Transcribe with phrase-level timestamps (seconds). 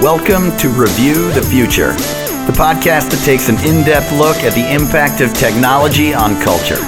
[0.00, 1.92] Welcome to Review the Future,
[2.46, 6.78] the podcast that takes an in depth look at the impact of technology on culture.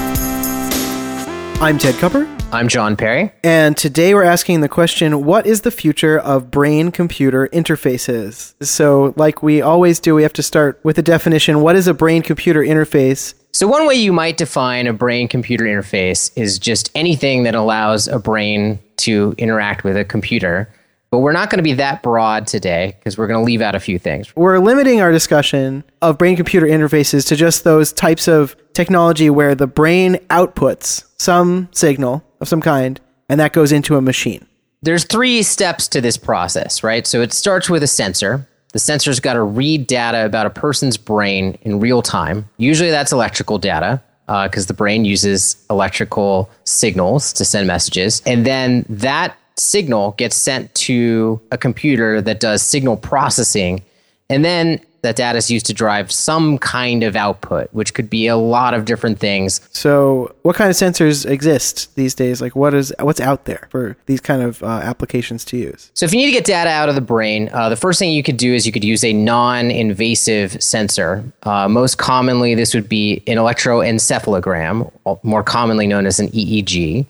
[1.63, 2.27] I'm Ted Kupper.
[2.55, 3.31] I'm John Perry.
[3.45, 8.55] And today we're asking the question what is the future of brain computer interfaces?
[8.65, 11.61] So, like we always do, we have to start with a definition.
[11.61, 13.35] What is a brain computer interface?
[13.53, 18.09] So, one way you might define a brain computer interface is just anything that allows
[18.09, 20.73] a brain to interact with a computer.
[21.13, 23.75] But we're not going to be that broad today because we're going to leave out
[23.75, 24.35] a few things.
[24.35, 29.55] We're limiting our discussion of brain computer interfaces to just those types of technology where
[29.55, 32.99] the brain outputs some signal of some kind
[33.29, 34.47] and that goes into a machine.
[34.81, 37.07] There's three steps to this process, right?
[37.07, 38.49] So it starts with a sensor.
[38.73, 42.49] The sensor's got to read data about a person's brain in real time.
[42.57, 48.23] Usually that's electrical data because uh, the brain uses electrical signals to send messages.
[48.25, 53.83] And then that signal gets sent to a computer that does signal processing.
[54.29, 58.29] And then that data is used to drive some kind of output, which could be
[58.29, 59.61] a lot of different things.
[59.73, 62.41] So, what kind of sensors exist these days?
[62.41, 65.91] Like, what is what's out there for these kind of uh, applications to use?
[65.95, 68.13] So, if you need to get data out of the brain, uh, the first thing
[68.13, 71.25] you could do is you could use a non-invasive sensor.
[71.43, 74.91] Uh, most commonly, this would be an electroencephalogram,
[75.25, 77.07] more commonly known as an EEG.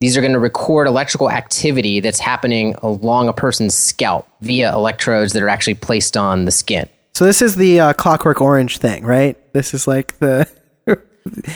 [0.00, 5.32] These are going to record electrical activity that's happening along a person's scalp via electrodes
[5.32, 6.88] that are actually placed on the skin.
[7.14, 9.38] So this is the uh, Clockwork Orange thing, right?
[9.54, 10.46] This is like the.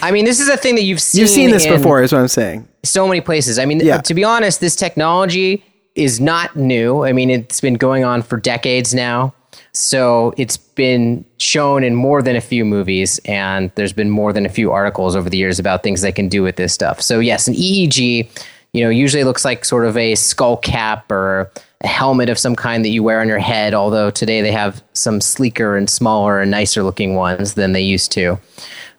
[0.03, 1.21] I mean, this is a thing that you've seen.
[1.21, 2.67] You've seen this before, is what I'm saying.
[2.83, 3.59] So many places.
[3.59, 3.99] I mean, yeah.
[3.99, 5.63] to be honest, this technology
[5.95, 7.05] is not new.
[7.05, 9.35] I mean, it's been going on for decades now.
[9.73, 14.45] So it's been shown in more than a few movies, and there's been more than
[14.45, 17.01] a few articles over the years about things they can do with this stuff.
[17.01, 18.29] So yes, an EEG,
[18.73, 21.51] you know, usually looks like sort of a skull cap or
[21.83, 23.73] a helmet of some kind that you wear on your head.
[23.73, 28.13] Although today they have some sleeker and smaller and nicer looking ones than they used
[28.13, 28.39] to.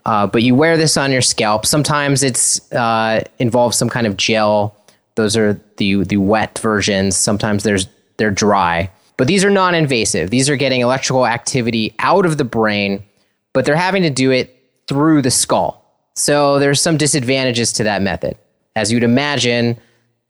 [0.05, 1.65] Uh, but you wear this on your scalp.
[1.65, 4.75] Sometimes it's uh, involves some kind of gel.
[5.15, 7.15] Those are the the wet versions.
[7.15, 8.89] Sometimes there's they're dry.
[9.21, 10.31] But these are non invasive.
[10.31, 13.03] These are getting electrical activity out of the brain,
[13.53, 15.85] but they're having to do it through the skull.
[16.15, 18.35] So there's some disadvantages to that method.
[18.75, 19.79] As you'd imagine,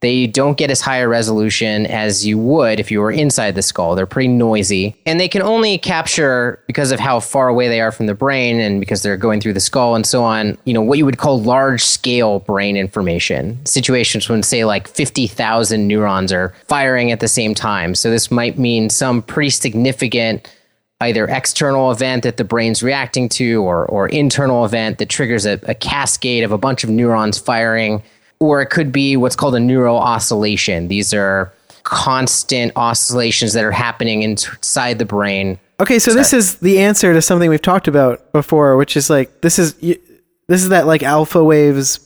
[0.02, 3.62] they don't get as high a resolution as you would if you were inside the
[3.62, 3.94] skull.
[3.94, 4.96] They're pretty noisy.
[5.06, 8.58] And they can only capture, because of how far away they are from the brain
[8.58, 11.18] and because they're going through the skull and so on, you know, what you would
[11.18, 13.64] call large scale brain information.
[13.64, 17.94] Situations when, say, like 50,000 neurons are firing at the same time.
[17.94, 20.52] So this might mean some pretty significant
[21.00, 25.60] either external event that the brain's reacting to or, or internal event that triggers a,
[25.64, 28.02] a cascade of a bunch of neurons firing
[28.42, 30.88] or it could be what's called a neural oscillation.
[30.88, 31.52] These are
[31.84, 35.60] constant oscillations that are happening inside the brain.
[35.78, 36.20] Okay, so Sorry.
[36.20, 39.74] this is the answer to something we've talked about before, which is like this is
[39.74, 40.00] this
[40.48, 42.00] is that like alpha waves,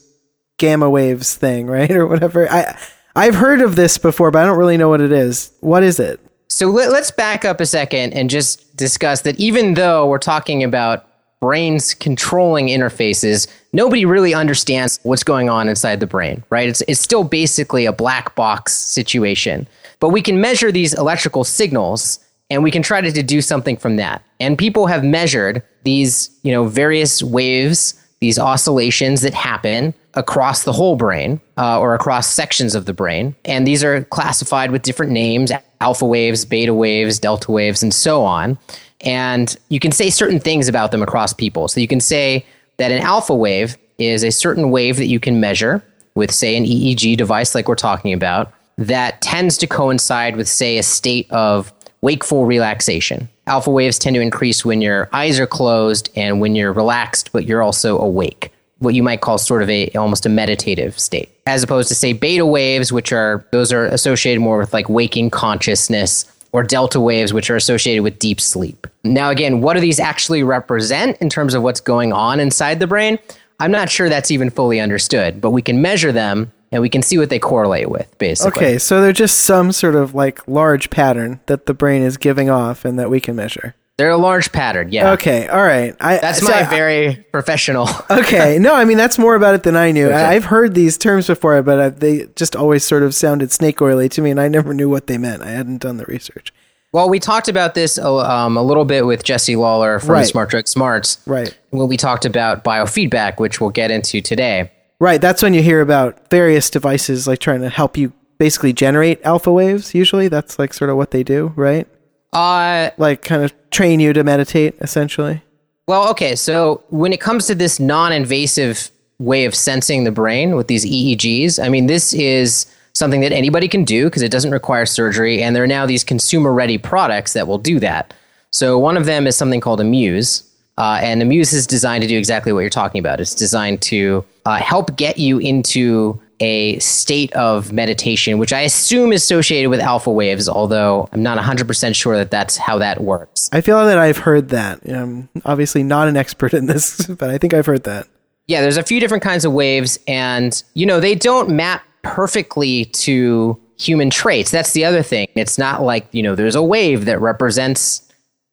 [0.59, 2.49] gamma waves thing, right, or whatever.
[2.51, 2.77] I
[3.15, 5.51] I've heard of this before, but I don't really know what it is.
[5.61, 6.19] What is it?
[6.49, 9.39] So let, us back up a second and just discuss that.
[9.39, 11.05] Even though we're talking about
[11.39, 16.67] brains controlling interfaces, nobody really understands what's going on inside the brain, right?
[16.67, 19.67] It's, it's still basically a black box situation.
[19.99, 23.97] But we can measure these electrical signals and we can try to do something from
[23.97, 24.23] that.
[24.39, 30.71] And people have measured these, you know, various waves, these oscillations that happen across the
[30.71, 33.35] whole brain uh, or across sections of the brain.
[33.45, 38.23] And these are classified with different names alpha waves, beta waves, delta waves, and so
[38.23, 38.57] on.
[39.01, 41.67] And you can say certain things about them across people.
[41.67, 42.45] So you can say
[42.77, 45.83] that an alpha wave is a certain wave that you can measure
[46.15, 50.77] with, say, an EEG device like we're talking about that tends to coincide with, say,
[50.77, 53.29] a state of wakeful relaxation.
[53.47, 57.45] Alpha waves tend to increase when your eyes are closed and when you're relaxed, but
[57.45, 58.51] you're also awake.
[58.79, 62.13] What you might call sort of a almost a meditative state, as opposed to say
[62.13, 67.33] beta waves, which are those are associated more with like waking consciousness or delta waves,
[67.33, 68.87] which are associated with deep sleep.
[69.03, 72.87] Now, again, what do these actually represent in terms of what's going on inside the
[72.87, 73.19] brain?
[73.59, 77.01] I'm not sure that's even fully understood, but we can measure them and we can
[77.01, 78.65] see what they correlate with, basically.
[78.65, 82.49] Okay, so they're just some sort of like large pattern that the brain is giving
[82.49, 83.75] off and that we can measure.
[83.97, 85.13] They're a large pattern, yeah.
[85.13, 85.95] Okay, all right.
[85.99, 87.89] I, that's so my I, very professional.
[88.11, 90.05] okay, no, I mean that's more about it than I knew.
[90.05, 90.15] Okay.
[90.15, 93.81] I, have heard these terms before, but I, they just always sort of sounded snake
[93.81, 95.41] oily to me, and I never knew what they meant.
[95.41, 96.53] I hadn't done the research.
[96.91, 100.25] Well, we talked about this um, a little bit with Jesse Lawler from right.
[100.25, 101.17] Smart Drug Smarts.
[101.25, 101.57] Right.
[101.71, 104.71] When we talked about biofeedback, which we'll get into today.
[104.99, 105.19] Right.
[105.19, 109.51] That's when you hear about various devices like trying to help you basically generate alpha
[109.51, 109.93] waves.
[109.93, 111.87] Usually, that's like sort of what they do, right?
[112.33, 115.41] Uh, like kind of train you to meditate, essentially.
[115.87, 116.35] Well, okay.
[116.35, 121.63] So when it comes to this non-invasive way of sensing the brain with these EEGs,
[121.63, 125.55] I mean, this is something that anybody can do because it doesn't require surgery, and
[125.55, 128.13] there are now these consumer-ready products that will do that.
[128.51, 130.43] So one of them is something called a Muse,
[130.77, 133.19] uh, and a Muse is designed to do exactly what you're talking about.
[133.19, 139.11] It's designed to uh, help get you into a state of meditation, which I assume
[139.11, 143.49] is associated with alpha waves, although I'm not 100% sure that that's how that works.
[143.51, 144.79] I feel that I've heard that.
[144.87, 148.07] I'm obviously not an expert in this, but I think I've heard that.
[148.47, 152.85] Yeah, there's a few different kinds of waves, and, you know, they don't map perfectly
[152.85, 154.51] to human traits.
[154.51, 155.27] That's the other thing.
[155.35, 158.01] It's not like, you know, there's a wave that represents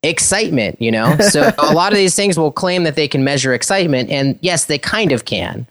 [0.03, 1.17] excitement, you know?
[1.23, 4.65] So a lot of these things will claim that they can measure excitement, and yes,
[4.65, 5.67] they kind of can.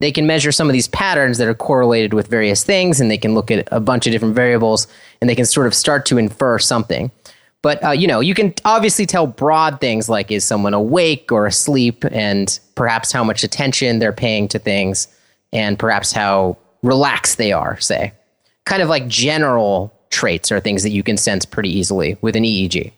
[0.00, 3.18] They can measure some of these patterns that are correlated with various things, and they
[3.18, 4.86] can look at a bunch of different variables,
[5.20, 7.10] and they can sort of start to infer something.
[7.62, 11.46] But uh, you know, you can obviously tell broad things like is someone awake or
[11.46, 15.08] asleep, and perhaps how much attention they're paying to things,
[15.52, 17.78] and perhaps how relaxed they are.
[17.80, 18.12] Say,
[18.64, 22.44] kind of like general traits are things that you can sense pretty easily with an
[22.44, 22.92] EEG.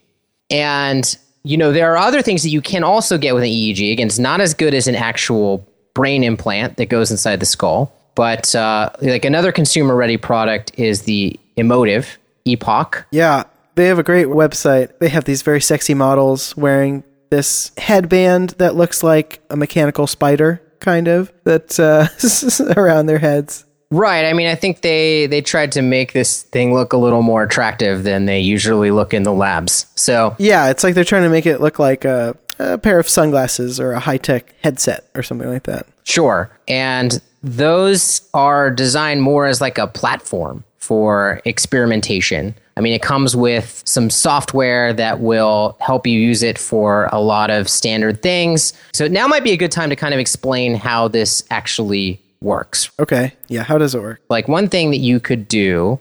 [0.51, 3.93] And you know, there are other things that you can also get with an EEG.
[3.93, 7.93] Again, it's not as good as an actual brain implant that goes inside the skull.
[8.15, 12.17] But uh, like another consumer ready product is the Emotiv
[12.47, 13.05] EPOC.
[13.11, 13.45] Yeah,
[13.75, 14.99] they have a great website.
[14.99, 20.61] They have these very sexy models wearing this headband that looks like a mechanical spider,
[20.81, 22.09] kind of, that's uh,
[22.77, 23.65] around their heads.
[23.93, 24.25] Right.
[24.25, 27.43] I mean, I think they they tried to make this thing look a little more
[27.43, 29.87] attractive than they usually look in the labs.
[29.97, 33.09] So yeah, it's like they're trying to make it look like a, a pair of
[33.09, 35.87] sunglasses or a high tech headset or something like that.
[36.05, 36.51] Sure.
[36.69, 42.55] And those are designed more as like a platform for experimentation.
[42.77, 47.21] I mean, it comes with some software that will help you use it for a
[47.21, 48.73] lot of standard things.
[48.93, 52.91] So now might be a good time to kind of explain how this actually works.
[52.99, 53.33] Okay.
[53.49, 53.63] Yeah.
[53.63, 54.21] How does it work?
[54.31, 55.99] Like one thing that you could do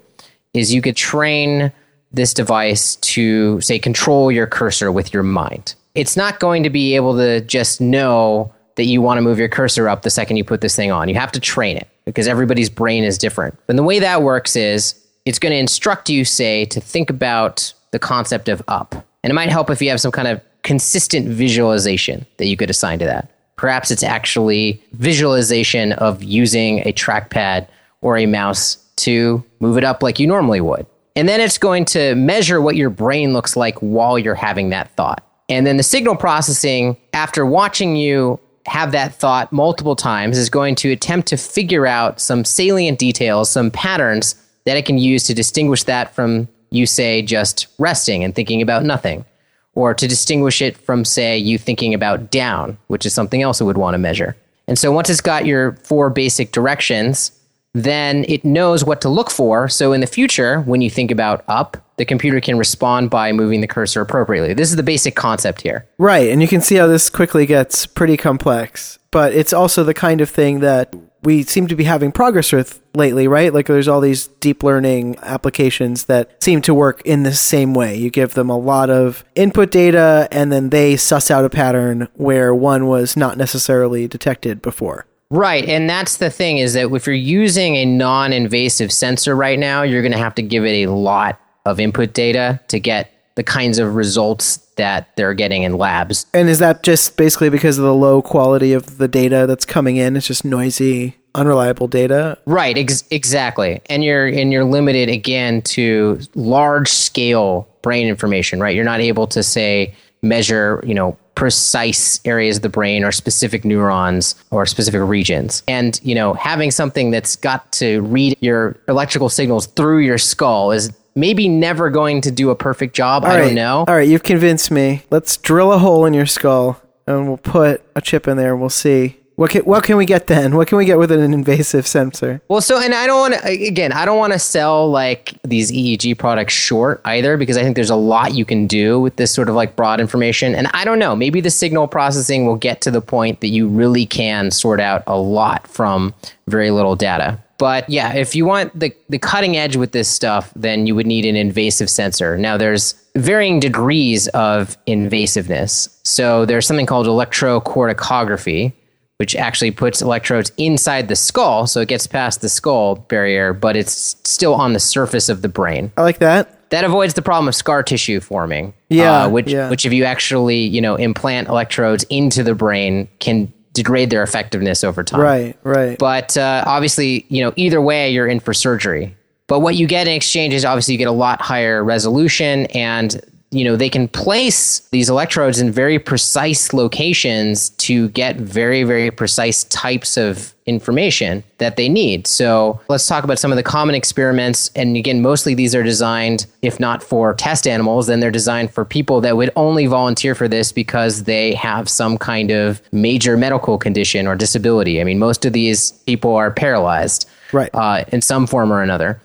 [0.54, 1.72] is you could train
[2.12, 5.76] this device to, say, control your cursor with your mind.
[5.96, 9.50] It's not going to be able to just know that you want to move your
[9.50, 11.10] cursor up the second you put this thing on.
[11.10, 13.58] You have to train it because everybody's brain is different.
[13.68, 14.96] And the way that works is
[15.26, 18.96] it's going to instruct you, say, to think about the concept of up.
[19.24, 22.70] And it might help if you have some kind of consistent visualization that you could
[22.70, 23.32] assign to that.
[23.58, 27.68] Perhaps it's actually visualization of using a trackpad
[28.02, 30.86] or a mouse to move it up like you normally would.
[31.16, 34.96] And then it's going to measure what your brain looks like while you're having that
[34.96, 35.26] thought.
[35.50, 40.76] And then the signal processing, after watching you have that thought multiple times, is going
[40.76, 44.36] to attempt to figure out some salient details, some patterns
[44.66, 48.84] that it can use to distinguish that from you, say, just resting and thinking about
[48.84, 49.26] nothing
[49.74, 53.64] or to distinguish it from, say, you thinking about down, which is something else it
[53.64, 54.36] would want to measure.
[54.68, 57.32] And so once it's got your four basic directions,
[57.74, 59.68] then it knows what to look for.
[59.70, 63.60] So in the future, when you think about up, the computer can respond by moving
[63.62, 64.54] the cursor appropriately.
[64.54, 65.86] This is the basic concept here.
[66.00, 66.30] Right.
[66.32, 68.98] And you can see how this quickly gets pretty complex.
[69.12, 72.82] But it's also the kind of thing that we seem to be having progress with
[72.96, 73.54] lately, right?
[73.54, 77.98] Like there's all these deep learning applications that seem to work in the same way.
[77.98, 82.08] You give them a lot of input data and then they suss out a pattern
[82.14, 85.06] where one was not necessarily detected before.
[85.30, 85.66] Right.
[85.66, 89.82] And that's the thing is that if you're using a non invasive sensor right now,
[89.84, 93.44] you're going to have to give it a lot of input data to get the
[93.44, 96.26] kinds of results that they're getting in labs.
[96.34, 99.98] And is that just basically because of the low quality of the data that's coming
[99.98, 100.18] in?
[100.18, 102.38] It's just noisy, unreliable data.
[102.46, 103.82] Right, ex- exactly.
[103.86, 108.76] And you're and you're limited again to large scale brain information, right?
[108.76, 113.64] You're not able to say measure, you know, precise areas of the brain or specific
[113.64, 115.64] neurons or specific regions.
[115.70, 120.74] And, you know, having something that's got to read your electrical signals through your skull
[120.74, 123.24] is maybe never going to do a perfect job.
[123.24, 123.46] All I right.
[123.48, 123.86] don't know.
[123.88, 125.04] All right, you've convinced me.
[125.10, 128.62] Let's drill a hole in your skull and we'll put a chip in there and
[128.62, 129.18] we'll see.
[129.36, 130.58] What can, what can we get then?
[130.58, 132.42] What can we get with an invasive sensor?
[132.50, 135.72] Well, so, and I don't want to, again, I don't want to sell like these
[135.72, 139.34] EEG products short either because I think there's a lot you can do with this
[139.34, 140.56] sort of like broad information.
[140.56, 143.70] And I don't know, maybe the signal processing will get to the point that you
[143.70, 146.14] really can sort out a lot from
[146.48, 147.40] very little data.
[147.60, 151.06] But yeah, if you want the, the cutting edge with this stuff, then you would
[151.06, 152.38] need an invasive sensor.
[152.38, 155.90] Now, there's varying degrees of invasiveness.
[156.04, 158.72] So there's something called electrocorticography,
[159.18, 161.68] which actually puts electrodes inside the skull.
[161.68, 165.50] So it gets past the skull barrier, but it's still on the surface of the
[165.50, 165.92] brain.
[165.98, 166.70] I like that.
[166.70, 168.74] that avoids the problem of scar tissue forming.
[168.90, 169.70] Yeah, uh, which yeah.
[169.70, 174.84] which if you actually you know implant electrodes into the brain can degrade their effectiveness
[174.84, 175.22] over time.
[175.22, 175.98] Right, right.
[175.98, 179.16] But uh, obviously, you know, either way, you're in for surgery.
[179.48, 183.20] But what you get in exchange is obviously you get a lot higher resolution and
[183.52, 189.10] you know they can place these electrodes in very precise locations to get very very
[189.10, 192.28] precise types of information that they need.
[192.28, 194.70] So let's talk about some of the common experiments.
[194.76, 198.86] And again mostly these are designed if not for test animals then they're designed for
[198.86, 203.80] people that would only volunteer for this because they have some kind of major medical
[203.80, 205.02] condition or disability.
[205.02, 207.72] I mean most of these people are paralyzed right.
[207.74, 209.20] uh, in some form or another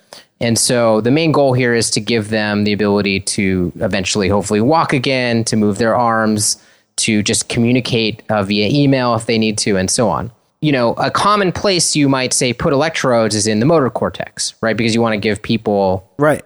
[0.45, 4.61] and so the main goal here is to give them the ability to eventually, hopefully,
[4.61, 6.63] walk again, to move their arms,
[6.97, 10.31] to just communicate uh, via email if they need to, and so on.
[10.61, 14.53] You know, a common place you might say put electrodes is in the motor cortex,
[14.61, 14.77] right?
[14.77, 16.45] Because you want to give people right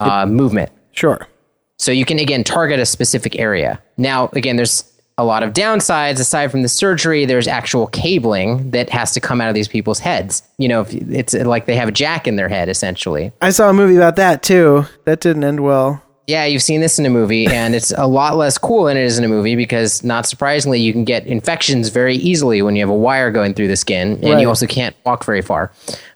[0.00, 0.70] uh, movement.
[0.92, 1.26] Sure.
[1.78, 3.80] So you can again target a specific area.
[3.96, 4.84] Now, again, there's
[5.20, 6.18] a lot of downsides.
[6.18, 9.98] Aside from the surgery there's actual cabling that has to come out of these people's
[9.98, 10.42] heads.
[10.58, 13.32] You know it's like they have a jack in their head essentially.
[13.40, 14.86] I saw a movie about that too.
[15.04, 16.02] That didn't end well.
[16.26, 19.04] Yeah you've seen this in a movie and it's a lot less cool than it
[19.04, 22.82] is in a movie because not surprisingly you can get infections very easily when you
[22.82, 24.40] have a wire going through the skin and right.
[24.40, 25.72] you also can't walk very far.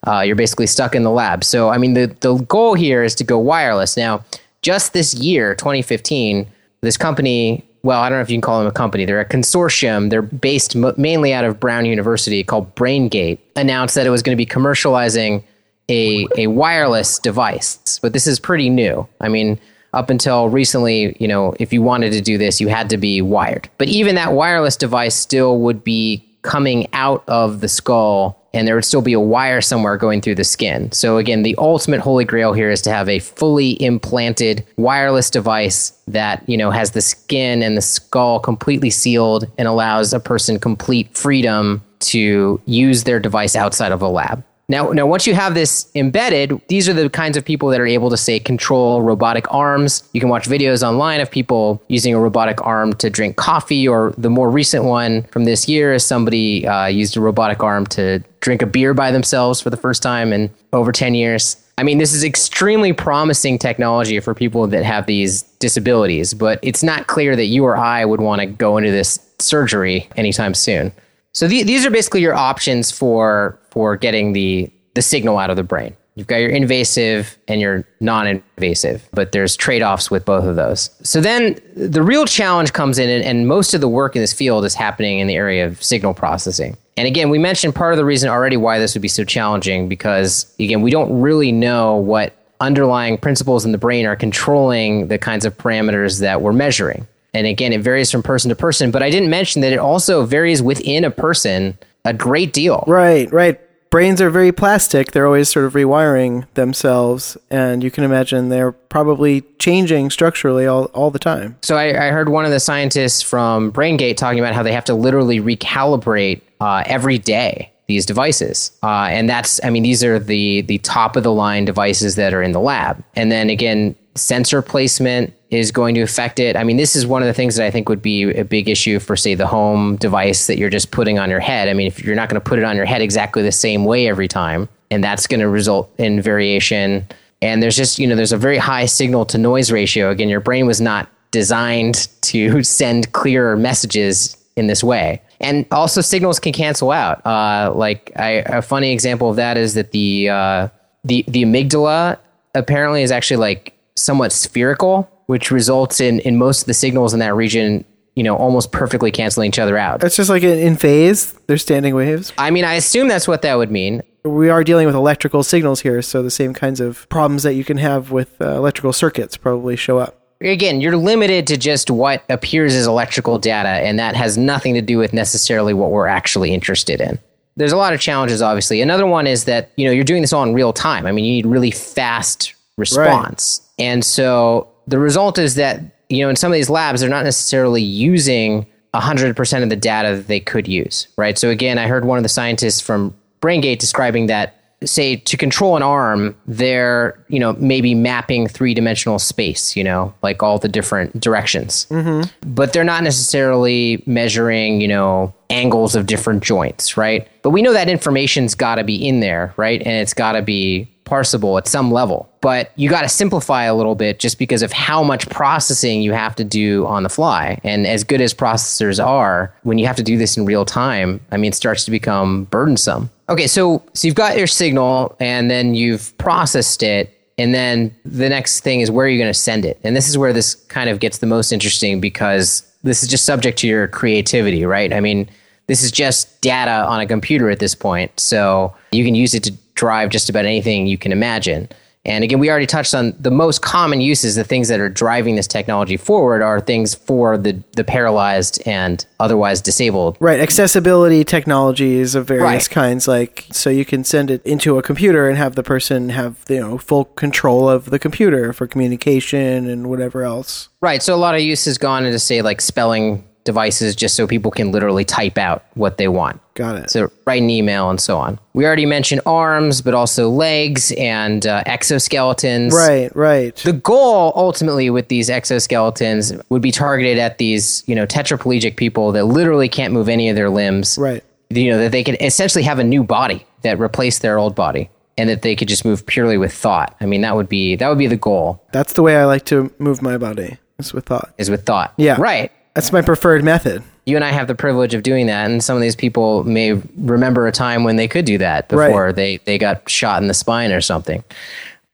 [0.07, 1.45] Uh, you're basically stuck in the lab.
[1.45, 3.97] So i mean the, the goal here is to go wireless.
[3.97, 4.25] Now
[4.63, 6.47] just this year 2015
[6.85, 9.05] this company well, I don't know if you can call them a company.
[9.05, 10.09] They're a consortium.
[10.09, 14.43] They're based mainly out of Brown University called BrainGate, announced that it was going to
[14.43, 15.45] be commercializing
[15.91, 17.99] a, a wireless device.
[18.01, 19.07] But this is pretty new.
[19.21, 19.61] I mean,
[19.93, 23.21] up until recently, you know, if you wanted to do this, you had to be
[23.21, 23.69] wired.
[23.77, 28.77] But even that wireless device still would be coming out of the skull and there
[28.77, 30.91] would still be a wire somewhere going through the skin.
[30.93, 35.91] So again, the ultimate holy grail here is to have a fully implanted wireless device
[36.07, 40.59] that, you know, has the skin and the skull completely sealed and allows a person
[40.59, 44.45] complete freedom to use their device outside of a lab.
[44.69, 47.87] Now, now, once you have this embedded, these are the kinds of people that are
[47.87, 50.09] able to say control robotic arms.
[50.15, 54.15] You can watch videos online of people using a robotic arm to drink coffee, or
[54.17, 58.21] the more recent one from this year is somebody uh, used a robotic arm to
[58.41, 61.57] drink a beer by themselves for the first time in over 10 years.
[61.77, 66.83] I mean, this is extremely promising technology for people that have these disabilities, but it's
[66.83, 70.93] not clear that you or I would want to go into this surgery anytime soon.
[71.35, 75.57] So the, these are basically your options for for getting the the signal out of
[75.57, 75.97] the brain.
[76.15, 80.91] You've got your invasive and your non-invasive, but there's trade-offs with both of those.
[81.03, 84.33] So then the real challenge comes in, and, and most of the work in this
[84.33, 86.77] field is happening in the area of signal processing.
[86.97, 89.89] And again, we mentioned part of the reason already why this would be so challenging
[89.89, 95.19] because again, we don't really know what underlying principles in the brain are controlling the
[95.19, 97.09] kinds of parameters that we're measuring.
[97.35, 100.25] And again, it varies from person to person, but I didn't mention that it also
[100.25, 102.85] varies within a person a great deal.
[102.87, 103.61] Right, right.
[103.91, 105.13] Brains are very plastic.
[105.13, 107.37] They're always sort of rewiring themselves.
[107.49, 111.57] And you can imagine they're probably changing structurally all, all the time.
[111.63, 114.85] So I, I heard one of the scientists from BrainGate talking about how they have
[114.87, 118.73] to literally recalibrate uh, every day these devices.
[118.83, 122.33] Uh, and that's, I mean, these are the the top of the line devices that
[122.35, 123.05] are in the lab.
[123.15, 126.57] And then again, sensor placement is going to affect it.
[126.57, 128.69] I mean, this is one of the things that I think would be a big
[128.69, 131.69] issue for, say, the home device that you're just putting on your head.
[131.69, 133.85] I mean, if you're not going to put it on your head exactly the same
[133.85, 137.07] way every time, and that's going to result in variation.
[137.43, 140.11] And there's just, you know, there's a very high signal to noise ratio.
[140.11, 145.21] Again, your brain was not designed to send clearer messages in this way.
[145.41, 147.25] And also, signals can cancel out.
[147.27, 150.69] Uh, like I, a funny example of that is that the uh,
[151.03, 152.19] the the amygdala
[152.55, 157.21] apparently is actually like somewhat spherical which results in in most of the signals in
[157.21, 157.85] that region
[158.15, 160.05] you know almost perfectly canceling each other out.
[160.05, 162.33] It's just like in phase they're standing waves.
[162.39, 164.03] I mean i assume that's what that would mean.
[164.25, 167.65] We are dealing with electrical signals here so the same kinds of problems that you
[167.65, 170.21] can have with uh, electrical circuits probably show up.
[170.41, 174.83] Again you're limited to just what appears as electrical data and that has nothing to
[174.83, 177.19] do with necessarily what we're actually interested in.
[177.57, 178.81] There's a lot of challenges obviously.
[178.81, 181.07] Another one is that you know you're doing this all in real time.
[181.07, 183.61] I mean you need really fast response.
[183.79, 183.85] Right.
[183.87, 187.25] and so the result is that you know in some of these labs they're not
[187.25, 191.39] necessarily using 100% of the data that they could use right?
[191.39, 195.77] So again i heard one of the scientists from braingate describing that say to control
[195.77, 201.19] an arm they're you know maybe mapping three-dimensional space you know like all the different
[201.21, 201.87] directions.
[201.91, 202.29] Mm-hmm.
[202.53, 207.27] but they're not necessarily measuring you know angles of different joints right?
[207.43, 209.81] But we know that information's got to be in there right?
[209.81, 212.29] And it's got to be parsable at some level.
[212.41, 216.13] But you got to simplify a little bit just because of how much processing you
[216.13, 217.61] have to do on the fly.
[217.65, 221.21] And as good as processors are, when you have to do this in real time,
[221.31, 223.11] I mean, it starts to become burdensome.
[223.29, 228.29] Okay, so so you've got your signal and then you've processed it and then the
[228.29, 229.81] next thing is where are you going to send it?
[229.83, 233.25] And this is where this kind of gets the most interesting because this is just
[233.25, 234.93] subject to your creativity, right?
[234.93, 235.29] I mean,
[235.67, 238.21] this is just data on a computer at this point.
[238.21, 239.53] So you can use it to
[239.85, 241.69] drive just about anything you can imagine.
[242.07, 245.37] And again, we already touched on the most common uses, the things that are driving
[245.37, 250.19] this technology forward are things for the, the paralyzed and otherwise disabled.
[250.21, 250.39] Right.
[250.39, 252.71] Accessibility technologies of various right.
[252.71, 256.45] kinds, like so you can send it into a computer and have the person have,
[256.49, 260.69] you know, full control of the computer for communication and whatever else.
[260.83, 261.03] Right.
[261.03, 264.51] So a lot of use has gone into say like spelling devices just so people
[264.51, 266.41] can literally type out what they want.
[266.55, 266.91] Got it.
[266.91, 268.39] So write an email and so on.
[268.55, 272.73] We already mentioned arms, but also legs and uh, exoskeletons.
[272.73, 273.55] Right, right.
[273.57, 279.13] The goal ultimately with these exoskeletons would be targeted at these, you know, tetraplegic people
[279.13, 280.97] that literally can't move any of their limbs.
[280.97, 281.23] Right.
[281.51, 284.91] You know, that they can essentially have a new body that replaced their old body
[285.19, 286.97] and that they could just move purely with thought.
[287.01, 288.65] I mean, that would be that would be the goal.
[288.73, 290.59] That's the way I like to move my body.
[290.79, 291.33] Is with thought.
[291.39, 291.95] Is with thought.
[291.97, 292.17] Yeah.
[292.19, 292.51] Right.
[292.75, 293.83] That's my preferred method.
[294.05, 296.73] You and I have the privilege of doing that, and some of these people may
[296.97, 299.15] remember a time when they could do that before right.
[299.15, 301.23] they, they got shot in the spine or something.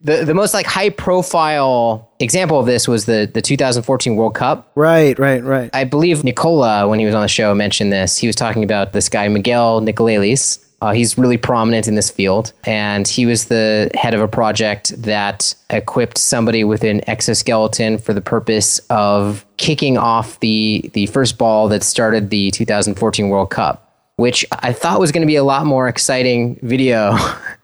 [0.03, 4.73] The the most like high profile example of this was the the 2014 World Cup.
[4.75, 5.69] Right, right, right.
[5.75, 8.17] I believe Nicola, when he was on the show, mentioned this.
[8.17, 12.53] He was talking about this guy Miguel Nicolelis, uh, he's really prominent in this field,
[12.65, 18.15] and he was the head of a project that equipped somebody with an exoskeleton for
[18.15, 23.93] the purpose of kicking off the the first ball that started the 2014 World Cup,
[24.17, 27.17] which I thought was going to be a lot more exciting video.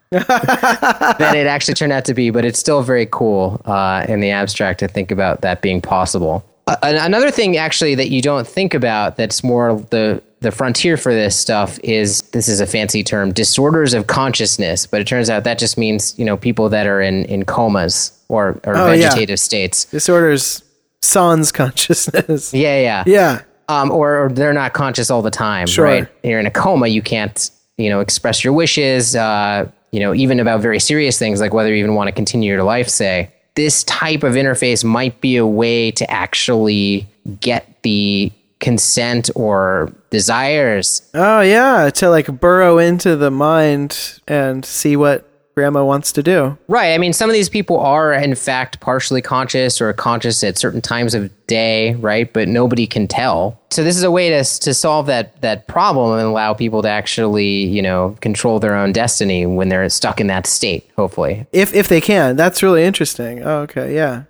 [0.11, 4.31] than it actually turned out to be, but it's still very cool uh, in the
[4.31, 6.45] abstract to think about that being possible.
[6.69, 11.15] Uh, another thing, actually, that you don't think about that's more the the frontier for
[11.15, 15.45] this stuff is this is a fancy term disorders of consciousness but it turns out
[15.45, 19.31] that just means you know people that are in in comas or or oh, vegetative
[19.31, 19.37] yeah.
[19.37, 19.85] states.
[19.87, 20.63] Disorders
[21.03, 22.53] sans consciousness.
[22.55, 23.05] Yeah yeah.
[23.07, 23.43] Yeah.
[23.69, 25.85] Um, or, or, they're not conscious all the time sure.
[25.85, 26.09] right?
[26.23, 30.41] You're in a coma you can't you know express your wishes uh, you know even
[30.41, 33.33] about very serious things like whether you even want to continue your life say.
[33.55, 37.09] This type of interface might be a way to actually
[37.41, 41.03] get the consent or desires.
[41.15, 46.57] Oh yeah, to like burrow into the mind and see what grandma wants to do.
[46.69, 46.93] Right.
[46.93, 50.83] I mean, some of these people are in fact partially conscious or conscious at certain
[50.83, 52.31] times of day, right?
[52.31, 53.59] But nobody can tell.
[53.71, 56.89] So this is a way to to solve that that problem and allow people to
[56.89, 61.47] actually, you know, control their own destiny when they're stuck in that state, hopefully.
[61.53, 62.37] If if they can.
[62.37, 63.43] That's really interesting.
[63.43, 64.25] Oh, okay, yeah.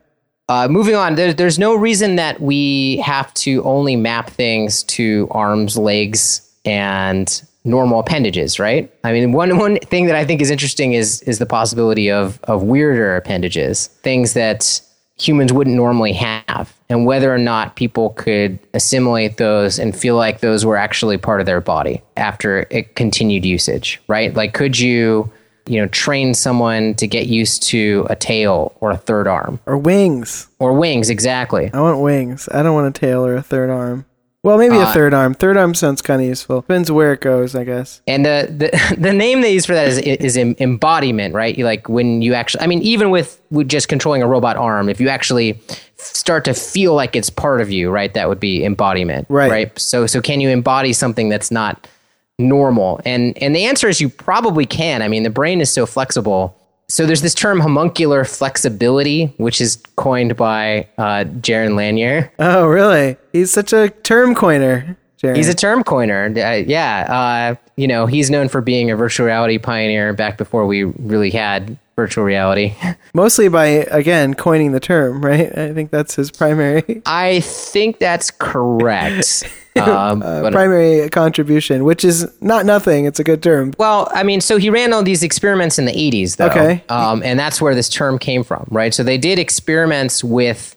[0.48, 5.26] Uh, moving on, there, there's no reason that we have to only map things to
[5.32, 8.92] arms, legs, and normal appendages, right?
[9.02, 12.38] I mean, one one thing that I think is interesting is is the possibility of
[12.44, 14.80] of weirder appendages, things that
[15.18, 20.40] humans wouldn't normally have, and whether or not people could assimilate those and feel like
[20.40, 24.32] those were actually part of their body after it continued usage, right?
[24.35, 25.30] Like, could you
[25.66, 29.61] you know, train someone to get used to a tail or a third arm.
[29.66, 30.48] Or wings.
[30.59, 31.70] Or wings, exactly.
[31.72, 32.48] I want wings.
[32.52, 34.07] I don't want a tail or a third arm.
[34.46, 35.35] Well, maybe uh, a third arm.
[35.35, 36.61] Third arm sounds kind of useful.
[36.61, 38.00] Depends where it goes, I guess.
[38.07, 41.59] And the the, the name they use for that is is embodiment, right?
[41.59, 42.62] You like when you actually.
[42.62, 45.61] I mean, even with, with just controlling a robot arm, if you actually
[45.96, 48.14] start to feel like it's part of you, right?
[48.14, 49.50] That would be embodiment, right?
[49.50, 49.79] Right.
[49.81, 51.88] So so can you embody something that's not
[52.38, 53.01] normal?
[53.05, 55.03] And and the answer is you probably can.
[55.03, 56.57] I mean, the brain is so flexible.
[56.88, 62.33] So there's this term homuncular flexibility, which is coined by uh, Jaron Lanier.
[62.38, 63.16] Oh, really?
[63.33, 64.96] He's such a term coiner.
[65.20, 65.37] Jaron.
[65.37, 66.27] He's a term coiner.
[66.27, 67.07] Uh, yeah.
[67.09, 71.31] Uh, you know, he's known for being a virtual reality pioneer back before we really
[71.31, 72.75] had virtual reality.
[73.14, 75.57] Mostly by, again, coining the term, right?
[75.57, 77.03] I think that's his primary.
[77.07, 79.44] I think that's correct.
[79.77, 83.05] Um, uh, primary contribution, which is not nothing.
[83.05, 83.73] It's a good term.
[83.79, 86.47] Well, I mean, so he ran all these experiments in the 80s, though.
[86.47, 86.83] Okay.
[86.89, 88.93] Um, and that's where this term came from, right?
[88.95, 90.77] So they did experiments with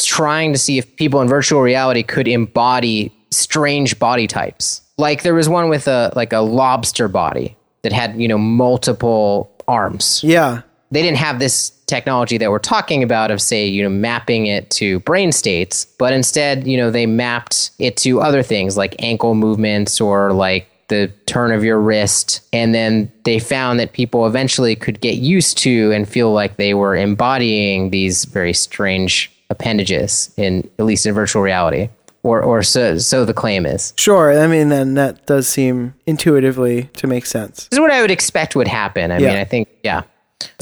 [0.00, 4.82] trying to see if people in virtual reality could embody strange body types.
[4.96, 9.50] Like there was one with a like a lobster body that had, you know, multiple
[9.66, 10.22] arms.
[10.24, 10.62] Yeah.
[10.90, 14.70] They didn't have this technology that we're talking about of say, you know, mapping it
[14.70, 19.34] to brain states, but instead, you know, they mapped it to other things like ankle
[19.34, 22.40] movements or like the turn of your wrist.
[22.52, 26.74] And then they found that people eventually could get used to and feel like they
[26.74, 31.88] were embodying these very strange appendages in at least in virtual reality.
[32.24, 33.94] Or, or so, so the claim is.
[33.96, 34.38] Sure.
[34.38, 37.68] I mean, then that does seem intuitively to make sense.
[37.68, 39.12] This is what I would expect would happen.
[39.12, 39.28] I yeah.
[39.28, 40.02] mean, I think, yeah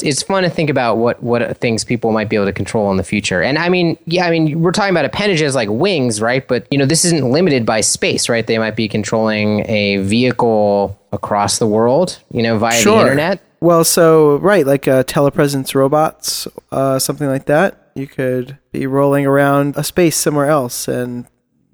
[0.02, 2.96] it's fun to think about what what things people might be able to control in
[2.96, 3.42] the future.
[3.42, 6.46] And I mean, yeah, I mean, we're talking about appendages like wings, right?
[6.46, 8.46] But you know, this isn't limited by space, right?
[8.46, 12.96] They might be controlling a vehicle across the world, you know, via sure.
[12.96, 13.40] the internet.
[13.60, 17.90] Well, so right, like uh, telepresence robots, uh, something like that.
[17.94, 21.26] You could be rolling around a space somewhere else and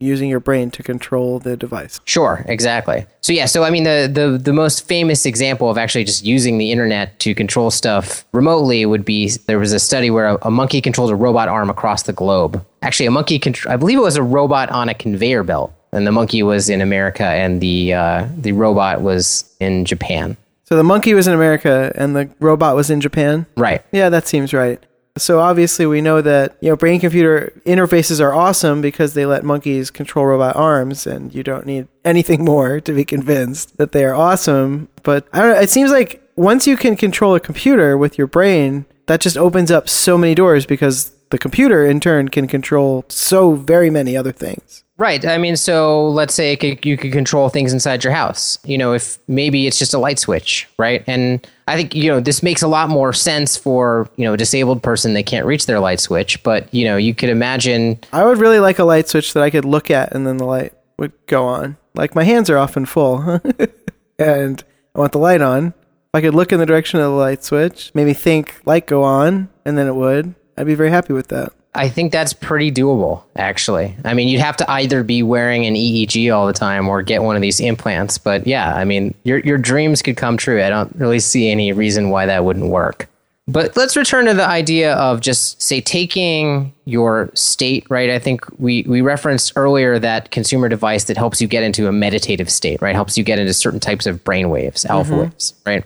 [0.03, 2.01] using your brain to control the device.
[2.05, 3.07] Sure, exactly.
[3.21, 6.59] So yeah, so I mean the the the most famous example of actually just using
[6.59, 10.51] the internet to control stuff remotely would be there was a study where a, a
[10.51, 12.65] monkey controlled a robot arm across the globe.
[12.83, 16.13] Actually, a monkey I believe it was a robot on a conveyor belt, and the
[16.13, 20.37] monkey was in America and the uh, the robot was in Japan.
[20.65, 23.45] So the monkey was in America and the robot was in Japan?
[23.59, 23.85] Right.
[23.93, 24.83] Yeah, that seems right.
[25.19, 29.45] So obviously we know that, you know, brain computer interfaces are awesome because they let
[29.45, 34.05] monkeys control robot arms and you don't need anything more to be convinced that they
[34.05, 34.89] are awesome.
[35.03, 38.27] But I don't know, it seems like once you can control a computer with your
[38.27, 43.05] brain, that just opens up so many doors because the computer in turn can control
[43.09, 44.82] so very many other things.
[44.99, 45.25] Right.
[45.25, 48.59] I mean, so let's say could, you could control things inside your house.
[48.65, 51.03] You know, if maybe it's just a light switch, right?
[51.07, 54.37] And I think, you know, this makes a lot more sense for, you know, a
[54.37, 56.43] disabled person that can't reach their light switch.
[56.43, 57.99] But, you know, you could imagine.
[58.13, 60.45] I would really like a light switch that I could look at and then the
[60.45, 61.79] light would go on.
[61.95, 63.41] Like my hands are often full
[64.19, 64.63] and
[64.95, 65.69] I want the light on.
[65.69, 69.03] If I could look in the direction of the light switch, maybe think light go
[69.03, 70.35] on and then it would.
[70.57, 71.53] I'd be very happy with that.
[71.75, 73.97] I think that's pretty doable, actually.
[74.05, 77.23] I mean, you'd have to either be wearing an EEG all the time or get
[77.23, 78.19] one of these implants.
[78.19, 80.63] But yeah, I mean, your your dreams could come true.
[80.63, 83.09] I don't really see any reason why that wouldn't work.
[83.49, 88.11] But let's return to the idea of just say taking your state, right?
[88.11, 91.93] I think we we referenced earlier that consumer device that helps you get into a
[91.93, 92.95] meditative state, right?
[92.95, 95.21] Helps you get into certain types of brain waves, alpha mm-hmm.
[95.23, 95.85] waves, right?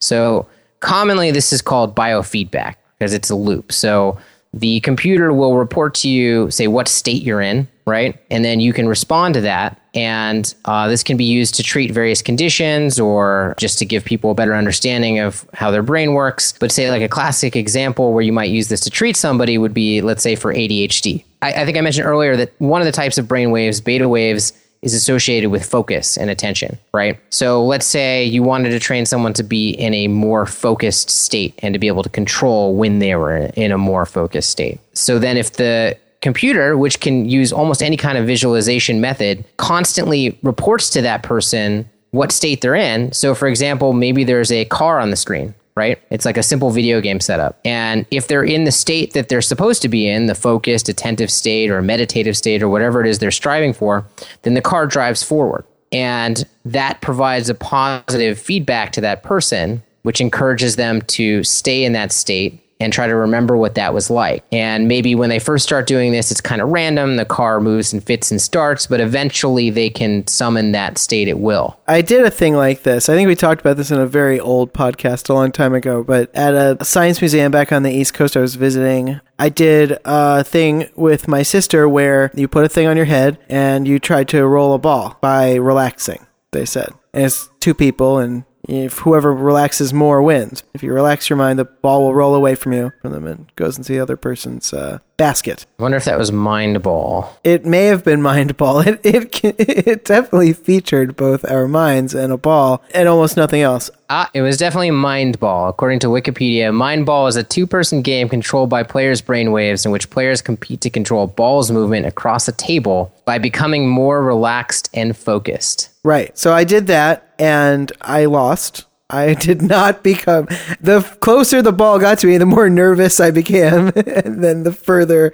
[0.00, 0.46] So
[0.80, 3.72] commonly this is called biofeedback because it's a loop.
[3.72, 4.18] So
[4.58, 8.20] the computer will report to you, say, what state you're in, right?
[8.30, 9.80] And then you can respond to that.
[9.94, 14.30] And uh, this can be used to treat various conditions or just to give people
[14.30, 16.52] a better understanding of how their brain works.
[16.52, 19.74] But say, like a classic example where you might use this to treat somebody would
[19.74, 21.24] be, let's say, for ADHD.
[21.42, 24.08] I, I think I mentioned earlier that one of the types of brain waves, beta
[24.08, 27.18] waves, is associated with focus and attention, right?
[27.30, 31.54] So let's say you wanted to train someone to be in a more focused state
[31.58, 34.78] and to be able to control when they were in a more focused state.
[34.92, 40.38] So then if the computer, which can use almost any kind of visualization method, constantly
[40.42, 43.12] reports to that person what state they're in.
[43.12, 45.98] So, for example, maybe there's a car on the screen, right?
[46.10, 47.58] It's like a simple video game setup.
[47.64, 51.30] And if they're in the state that they're supposed to be in, the focused, attentive
[51.30, 54.04] state or meditative state or whatever it is they're striving for,
[54.42, 55.64] then the car drives forward.
[55.92, 61.92] And that provides a positive feedback to that person, which encourages them to stay in
[61.92, 64.44] that state and try to remember what that was like.
[64.52, 67.16] And maybe when they first start doing this, it's kind of random.
[67.16, 71.38] The car moves and fits and starts, but eventually they can summon that state at
[71.38, 71.78] will.
[71.86, 73.08] I did a thing like this.
[73.08, 76.04] I think we talked about this in a very old podcast a long time ago,
[76.04, 79.98] but at a science museum back on the East Coast I was visiting, I did
[80.04, 83.98] a thing with my sister where you put a thing on your head and you
[83.98, 86.92] try to roll a ball by relaxing, they said.
[87.12, 90.62] And it's two people and if whoever relaxes more wins.
[90.74, 93.50] If you relax your mind, the ball will roll away from you from them and
[93.56, 95.66] goes into the other person's uh, basket.
[95.78, 97.36] I wonder if that was Mind Ball.
[97.44, 98.78] It may have been Mind Ball.
[98.88, 103.90] It, it it definitely featured both our minds and a ball and almost nothing else.
[104.08, 105.68] Ah, it was definitely Mind Ball.
[105.68, 110.08] According to Wikipedia, Mind Ball is a two-person game controlled by players' brainwaves in which
[110.08, 115.90] players compete to control ball's movement across a table by becoming more relaxed and focused.
[116.02, 116.36] Right.
[116.38, 118.84] So I did that and I lost.
[119.10, 120.46] I did not become
[120.80, 124.72] the closer the ball got to me, the more nervous I became, and then the
[124.72, 125.32] further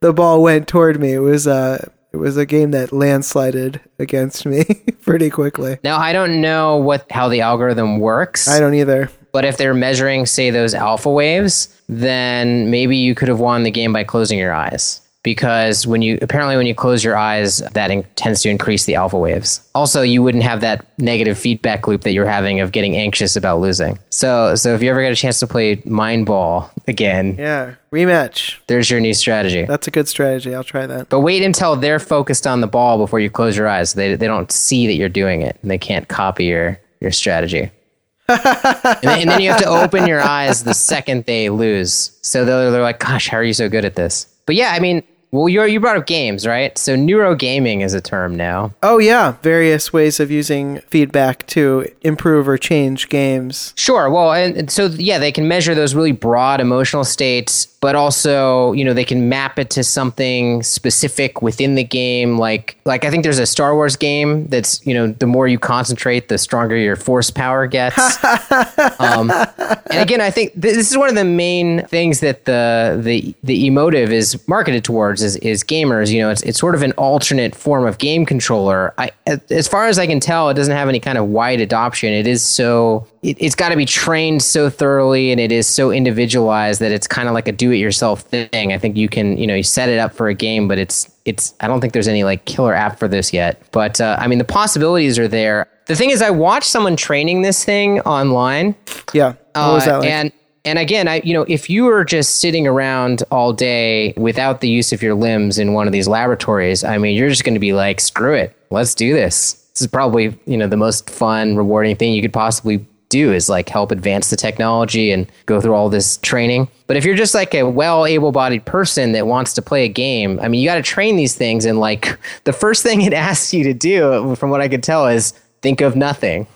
[0.00, 1.14] the ball went toward me.
[1.14, 4.64] It was uh it was a game that landslided against me
[5.02, 5.78] pretty quickly.
[5.82, 8.46] Now I don't know what how the algorithm works.
[8.46, 9.10] I don't either.
[9.32, 13.70] But if they're measuring, say, those alpha waves, then maybe you could have won the
[13.72, 15.00] game by closing your eyes.
[15.24, 18.94] Because when you apparently when you close your eyes that in, tends to increase the
[18.94, 19.68] alpha waves.
[19.74, 23.58] Also you wouldn't have that negative feedback loop that you're having of getting anxious about
[23.58, 23.98] losing.
[24.10, 28.58] So so if you ever get a chance to play mind ball again yeah rematch.
[28.68, 29.64] there's your new strategy.
[29.64, 30.54] That's a good strategy.
[30.54, 31.08] I'll try that.
[31.08, 33.94] But wait until they're focused on the ball before you close your eyes.
[33.94, 35.58] They, they don't see that you're doing it.
[35.62, 37.72] And they can't copy your your strategy.
[38.26, 42.18] And, then, and, then, you have to open your eyes the second they lose.
[42.22, 44.26] So they're, they're like gosh how are you so good at this?
[44.46, 45.02] But yeah i mean
[45.34, 46.76] well, you you brought up games, right?
[46.78, 48.72] So neurogaming is a term now.
[48.82, 53.74] Oh yeah, various ways of using feedback to improve or change games.
[53.76, 54.08] Sure.
[54.08, 58.72] Well, and, and so yeah, they can measure those really broad emotional states but also
[58.72, 63.10] you know they can map it to something specific within the game like like i
[63.10, 66.78] think there's a star wars game that's you know the more you concentrate the stronger
[66.78, 67.98] your force power gets
[69.00, 73.34] um, and again i think this is one of the main things that the the
[73.42, 76.92] the Emotiv is marketed towards is, is gamers you know it's, it's sort of an
[76.92, 79.10] alternate form of game controller I,
[79.50, 82.26] as far as i can tell it doesn't have any kind of wide adoption it
[82.26, 86.80] is so it, has got to be trained so thoroughly and it is so individualized
[86.80, 88.72] that it's kind of like a do-it-yourself thing.
[88.72, 91.10] I think you can, you know, you set it up for a game, but it's
[91.24, 91.54] it's.
[91.60, 93.60] I don't think there's any like killer app for this yet.
[93.72, 95.66] But uh, I mean, the possibilities are there.
[95.86, 98.74] The thing is, I watched someone training this thing online.
[99.12, 100.10] Yeah, what was that like?
[100.10, 100.32] And
[100.64, 104.68] and again, I you know, if you were just sitting around all day without the
[104.68, 107.60] use of your limbs in one of these laboratories, I mean, you're just going to
[107.60, 109.54] be like, screw it, let's do this.
[109.72, 113.48] This is probably you know the most fun, rewarding thing you could possibly do is
[113.48, 116.68] like help advance the technology and go through all this training.
[116.88, 119.88] But if you're just like a well able bodied person that wants to play a
[119.88, 121.64] game, I mean, you got to train these things.
[121.64, 125.06] And like the first thing it asks you to do, from what I could tell,
[125.06, 126.46] is think of nothing,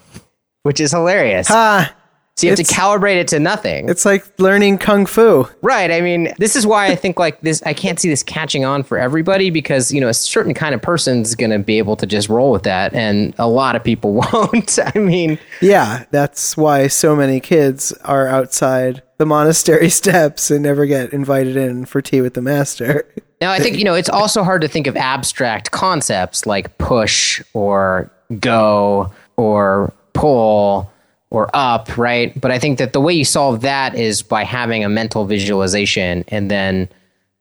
[0.65, 1.49] which is hilarious.
[1.49, 1.95] Ha!
[2.39, 3.89] So you have it's, to calibrate it to nothing.
[3.89, 5.49] It's like learning kung fu.
[5.61, 5.91] Right.
[5.91, 8.85] I mean, this is why I think like this I can't see this catching on
[8.85, 12.07] for everybody because, you know, a certain kind of person's going to be able to
[12.07, 14.79] just roll with that and a lot of people won't.
[14.95, 20.87] I mean, yeah, that's why so many kids are outside the monastery steps and never
[20.87, 23.05] get invited in for tea with the master.
[23.41, 27.43] Now, I think, you know, it's also hard to think of abstract concepts like push
[27.53, 30.93] or go or pull
[31.31, 32.39] or up, right?
[32.41, 36.25] But I think that the way you solve that is by having a mental visualization
[36.29, 36.89] and then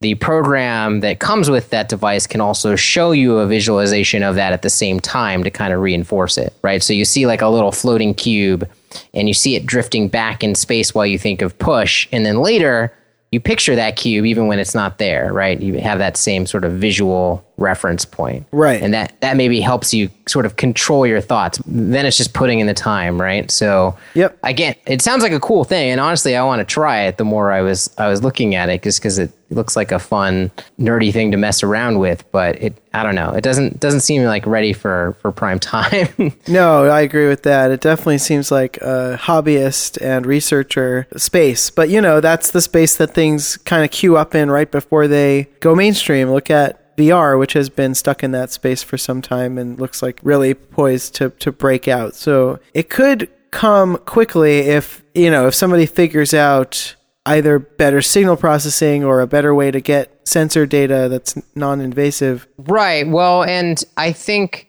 [0.02, 4.54] the program that comes with that device can also show you a visualization of that
[4.54, 6.84] at the same time to kind of reinforce it, right?
[6.84, 8.69] So you see like a little floating cube
[9.13, 12.38] and you see it drifting back in space while you think of push and then
[12.38, 12.93] later
[13.32, 15.60] you picture that cube even when it's not there, right?
[15.60, 18.46] You have that same sort of visual reference point.
[18.52, 18.82] Right.
[18.82, 21.60] And that, that maybe helps you sort of control your thoughts.
[21.66, 23.52] Then it's just putting in the time, right?
[23.52, 24.38] So yep.
[24.44, 25.90] again, it sounds like a cool thing.
[25.90, 28.70] And honestly, I want to try it the more I was, I was looking at
[28.70, 32.62] it just because it looks like a fun, nerdy thing to mess around with, but
[32.62, 33.32] it, I don't know.
[33.32, 36.34] It doesn't, doesn't seem like ready for, for prime time.
[36.48, 37.72] no, I agree with that.
[37.72, 42.98] It definitely seems like a hobbyist and researcher space, but you know, that's the space
[42.98, 46.32] that things kind of queue up in right before they go mainstream.
[46.32, 50.02] Look at VR, which has been stuck in that space for some time and looks
[50.02, 52.16] like really poised to, to break out.
[52.16, 56.96] So it could come quickly if, you know, if somebody figures out
[57.28, 62.48] either better signal processing or a better way to get sensor data that's non invasive.
[62.58, 63.08] Right.
[63.08, 64.68] Well, and I think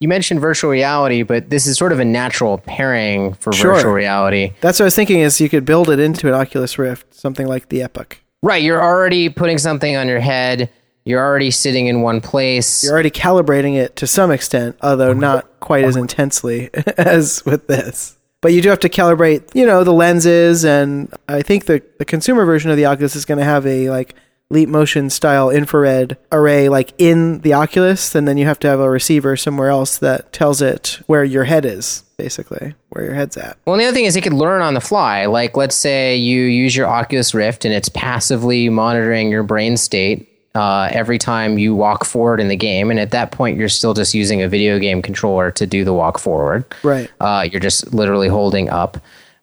[0.00, 3.74] you mentioned virtual reality, but this is sort of a natural pairing for sure.
[3.74, 4.52] virtual reality.
[4.60, 7.46] That's what I was thinking is you could build it into an Oculus Rift, something
[7.46, 8.16] like the EPOC.
[8.42, 8.62] Right.
[8.62, 10.70] You're already putting something on your head
[11.04, 12.84] you're already sitting in one place.
[12.84, 18.16] You're already calibrating it to some extent, although not quite as intensely as with this.
[18.42, 22.04] But you do have to calibrate, you know, the lenses, and I think the, the
[22.06, 24.14] consumer version of the Oculus is going to have a like
[24.48, 28.80] leap motion style infrared array like in the Oculus, and then you have to have
[28.80, 33.36] a receiver somewhere else that tells it where your head is, basically, where your head's
[33.36, 33.58] at.
[33.66, 35.26] Well, the other thing is it could learn on the fly.
[35.26, 40.29] Like, let's say you use your Oculus Rift and it's passively monitoring your brain state
[40.54, 42.90] uh, every time you walk forward in the game.
[42.90, 45.92] And at that point, you're still just using a video game controller to do the
[45.92, 46.64] walk forward.
[46.82, 47.10] Right.
[47.20, 48.98] Uh, you're just literally holding up.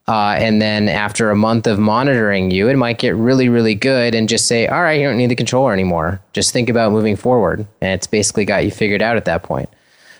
[0.09, 4.15] Uh, and then after a month of monitoring you, it might get really, really good
[4.15, 6.21] and just say, all right, you don't need the controller anymore.
[6.31, 7.67] Just think about moving forward.
[7.81, 9.69] And it's basically got you figured out at that point.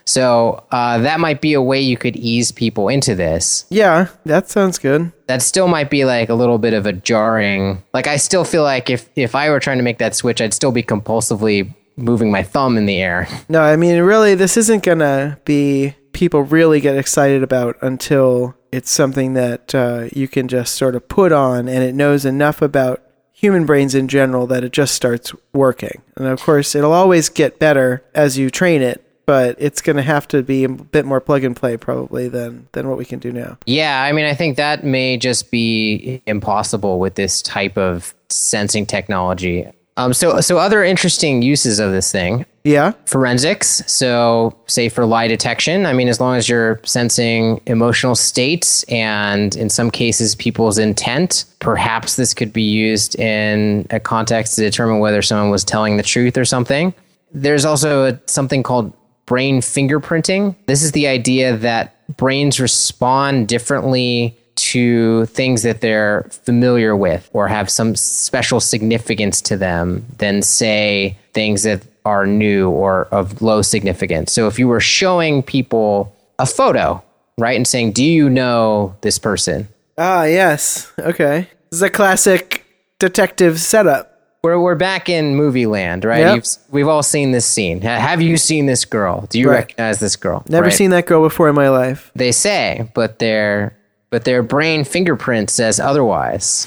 [0.07, 3.65] So uh, that might be a way you could ease people into this.
[3.69, 5.11] Yeah, that sounds good.
[5.27, 7.83] That still might be like a little bit of a jarring.
[7.93, 10.53] Like I still feel like if if I were trying to make that switch, I'd
[10.53, 13.27] still be compulsively moving my thumb in the air.
[13.49, 18.89] No, I mean really, this isn't gonna be people really get excited about until it's
[18.89, 23.01] something that uh, you can just sort of put on and it knows enough about
[23.31, 26.01] human brains in general that it just starts working.
[26.15, 30.01] And of course, it'll always get better as you train it, but it's going to
[30.01, 33.19] have to be a bit more plug and play probably than than what we can
[33.19, 33.59] do now.
[33.67, 38.87] Yeah, I mean, I think that may just be impossible with this type of sensing
[38.87, 39.67] technology.
[39.97, 42.45] Um, so, so other interesting uses of this thing.
[42.63, 42.91] Yeah.
[43.05, 43.81] Forensics.
[43.87, 45.87] So, say for lie detection.
[45.87, 51.45] I mean, as long as you're sensing emotional states and in some cases people's intent,
[51.59, 56.03] perhaps this could be used in a context to determine whether someone was telling the
[56.03, 56.93] truth or something.
[57.31, 58.93] There's also a, something called
[59.27, 60.55] brain fingerprinting.
[60.65, 67.47] This is the idea that brains respond differently to things that they're familiar with or
[67.47, 73.61] have some special significance to them than, say, things that are new or of low
[73.61, 74.31] significance.
[74.31, 77.03] So if you were showing people a photo,
[77.37, 79.67] right, and saying, Do you know this person?
[79.97, 80.91] Ah, yes.
[80.97, 81.47] Okay.
[81.69, 82.65] This is a classic
[82.97, 84.16] detective setup.
[84.43, 86.19] We're, we're back in movie land, right?
[86.35, 86.45] Yep.
[86.69, 87.81] we've all seen this scene.
[87.81, 89.25] Have you seen this girl?
[89.29, 89.57] Do you Right.
[89.57, 90.43] recognize this girl?
[90.47, 90.73] Never Right.
[90.73, 92.11] seen that girl before in my life.
[92.15, 93.73] They say, but their
[94.09, 96.65] but their brain fingerprint says otherwise.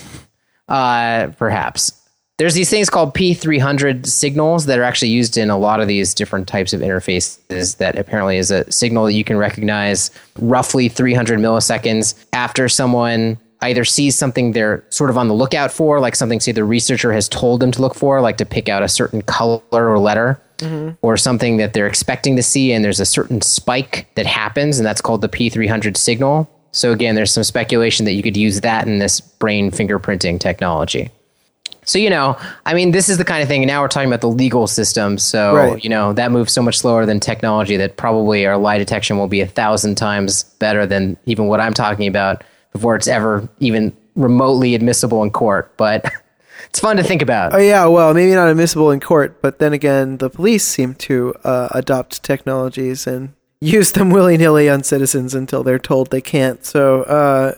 [0.69, 1.93] Uh, perhaps
[2.39, 6.13] there's these things called P300 signals that are actually used in a lot of these
[6.15, 7.77] different types of interfaces.
[7.79, 13.85] That apparently is a signal that you can recognize roughly 300 milliseconds after someone either
[13.85, 17.29] sees something they're sort of on the lookout for, like something say the researcher has
[17.29, 20.95] told them to look for, like to pick out a certain color or letter mm-hmm.
[21.03, 24.87] or something that they're expecting to see, and there's a certain spike that happens, and
[24.87, 26.51] that's called the P300 signal.
[26.73, 31.11] So, again, there's some speculation that you could use that in this brain fingerprinting technology.
[31.85, 34.09] So, you know, I mean, this is the kind of thing, and now we're talking
[34.09, 35.19] about the legal system.
[35.19, 35.83] So, Right.
[35.83, 39.27] you know, that moves so much slower than technology that probably our lie detection will
[39.27, 43.97] be a thousand times better than even what I'm talking about before it's ever even
[44.15, 45.77] remotely admissible in court.
[45.77, 46.11] But
[46.69, 47.55] it's fun to think about.
[47.55, 51.35] Oh yeah, well, maybe not admissible in court, but then again, the police seem to
[51.45, 56.65] uh, adopt technologies and use them willy nilly on citizens until they're told they can't.
[56.65, 57.55] So uh,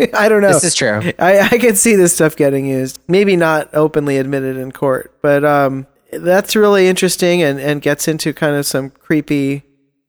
[0.14, 0.52] I don't know.
[0.52, 1.12] This is true.
[1.18, 2.98] I, I can see this stuff getting used.
[3.08, 8.32] Maybe not openly admitted in court, but um, that's really interesting and, and gets into
[8.32, 9.62] kind of some creepy,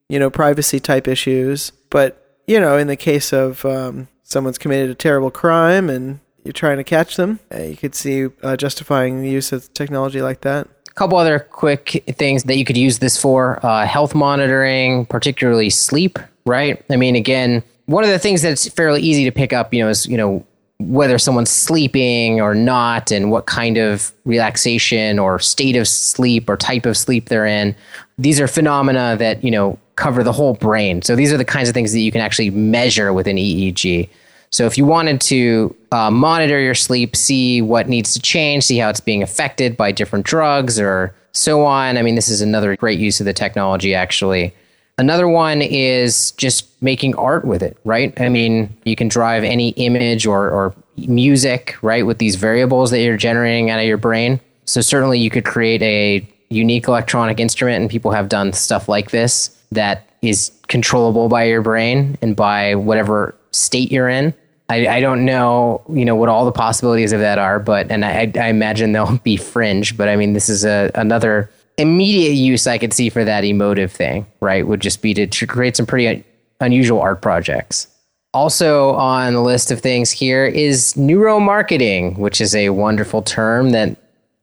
[0.08, 1.72] you know, privacy type issues.
[1.90, 6.52] But, you know, in the case of um, someone's committed a terrible crime and you're
[6.52, 10.40] trying to catch them, uh, you could see uh, justifying the use of technology like
[10.40, 10.66] that.
[10.88, 15.70] A couple other quick things that you could use this for uh, health monitoring, particularly
[15.70, 16.84] sleep, right?
[16.90, 19.88] I mean, again, one of the things that's fairly easy to pick up, you know,
[19.88, 20.44] is, you know,
[20.78, 26.56] whether someone's sleeping or not and what kind of relaxation or state of sleep or
[26.56, 27.74] type of sleep they're in.
[28.18, 31.02] These are phenomena that, you know, cover the whole brain.
[31.02, 34.08] So these are the kinds of things that you can actually measure with an EEG.
[34.52, 38.76] So if you wanted to uh, monitor your sleep, see what needs to change, see
[38.76, 41.96] how it's being affected by different drugs or so on.
[41.96, 44.54] I mean, this is another great use of the technology, actually.
[44.98, 48.12] Another one is just making art with it, right?
[48.20, 53.00] I mean, you can drive any image or, or music, right, with these variables that
[53.00, 54.38] you're generating out of your brain.
[54.66, 59.12] So certainly you could create a unique electronic instrument, and people have done stuff like
[59.12, 64.34] this that is controllable by your brain and by whatever state you're in.
[64.72, 68.04] I, I don't know, you know, what all the possibilities of that are, but and
[68.04, 69.96] I, I imagine they'll be fringe.
[69.96, 73.90] But I mean, this is a another immediate use I could see for that Emotiv
[73.90, 74.66] thing, right?
[74.66, 76.24] Would just be to, create some pretty un-
[76.60, 77.86] unusual art projects.
[78.34, 83.96] Also on the list of things here is neuromarketing, which is a wonderful term that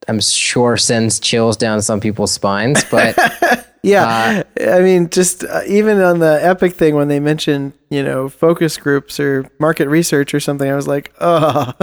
[0.07, 3.17] I'm sure sends chills down some people's spines, but
[3.81, 8.27] Yeah, I mean, just uh, even on the EPOC thing when they mentioned, you know,
[8.27, 11.73] focus groups or market research or something, I was like, oh.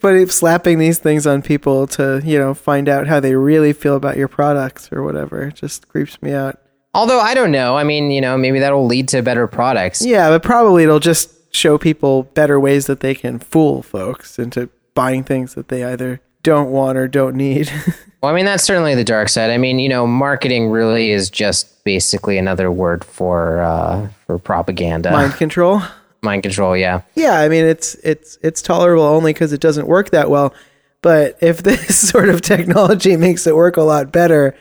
[0.00, 3.72] but it's slapping these things on people to, you know, find out how they really
[3.72, 6.58] feel about your products or whatever just creeps me out.
[6.94, 10.04] although I don't know, I mean, you know, maybe that'll lead to better products.
[10.04, 14.68] Yeah, but probably it'll just show people better ways that they can fool folks into
[14.94, 17.70] buying things that they either don't want or don't need.
[18.20, 19.50] Well, I mean, that's certainly the dark side.
[19.50, 25.12] I mean, you know, marketing really is just basically another word for uh, for propaganda,
[25.12, 25.82] Mind control.
[26.20, 26.76] mind control.
[26.76, 27.02] Yeah.
[27.14, 30.52] Yeah, I mean it's it's it's tolerable only because it doesn't work that well.
[31.00, 34.56] But if this sort of technology makes it work a lot better,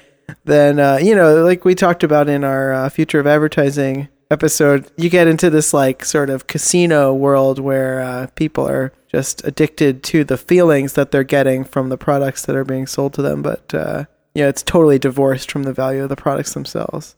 [0.45, 4.91] then uh, you know, like we talked about in our uh, future of advertising episode,
[4.97, 10.03] you get into this like sort of casino world where uh, people are just addicted
[10.03, 13.41] to the feelings that they're getting from the products that are being sold to them.
[13.41, 14.05] But uh,
[14.35, 17.15] it's totally divorced from the value of the products themselves.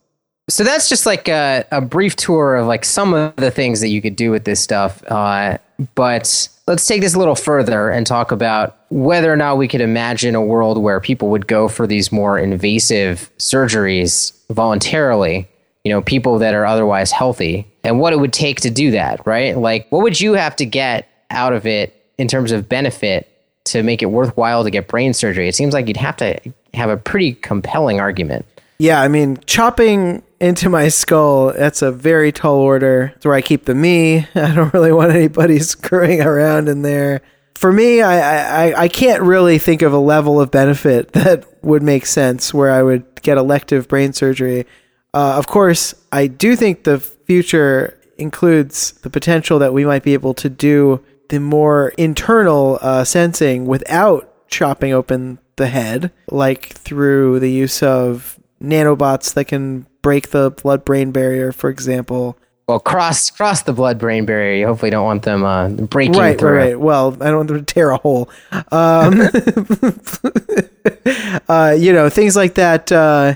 [0.49, 3.89] So that's just like a, a brief tour of like some of the things that
[3.89, 5.03] you could do with this stuff.
[5.07, 5.59] Uh,
[5.93, 9.81] but let's take this a little further and talk about whether or not we could
[9.81, 15.47] imagine a world where people would go for these more invasive surgeries voluntarily,
[15.83, 19.25] you know, people that are otherwise healthy, and what it would take to do that,
[19.25, 19.57] right?
[19.57, 23.27] Like, what would you have to get out of it in terms of benefit
[23.65, 25.47] to make it worthwhile to get brain surgery?
[25.47, 26.39] It seems like you'd have to
[26.73, 28.45] have a pretty compelling argument.
[28.79, 33.13] Yeah, I mean, chopping into my skull, that's a very tall order.
[33.15, 34.19] It's where I keep the me.
[34.35, 37.21] I don't really want anybody screwing around in there.
[37.55, 41.83] For me, I, I, I can't really think of a level of benefit that would
[41.83, 44.65] make sense where I would get elective brain surgery.
[45.13, 50.13] Uh, of course, I do think the future includes the potential that we might be
[50.13, 57.39] able to do the more internal uh, sensing without chopping open the head, like through
[57.39, 62.37] the use of nanobots that can break the blood brain barrier, for example.
[62.67, 64.53] Well, cross cross the blood brain barrier.
[64.53, 66.51] You hopefully don't want them uh, breaking right, through.
[66.51, 66.79] Right, right.
[66.79, 68.29] Well, I don't want them to tear a hole.
[68.71, 69.21] Um,
[71.49, 73.35] uh, you know, things like that uh,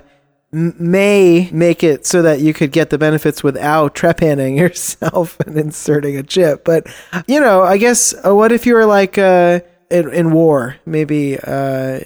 [0.54, 6.18] may make it so that you could get the benefits without trepanning yourself and inserting
[6.18, 6.64] a chip.
[6.64, 6.88] But
[7.28, 10.78] you know, I guess uh, what if you were like uh, in, in, war?
[10.86, 12.02] Maybe uh,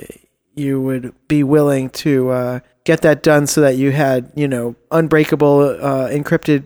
[0.56, 5.60] you would be willing to get that done so that you had you know unbreakable
[5.60, 6.66] uh, encrypted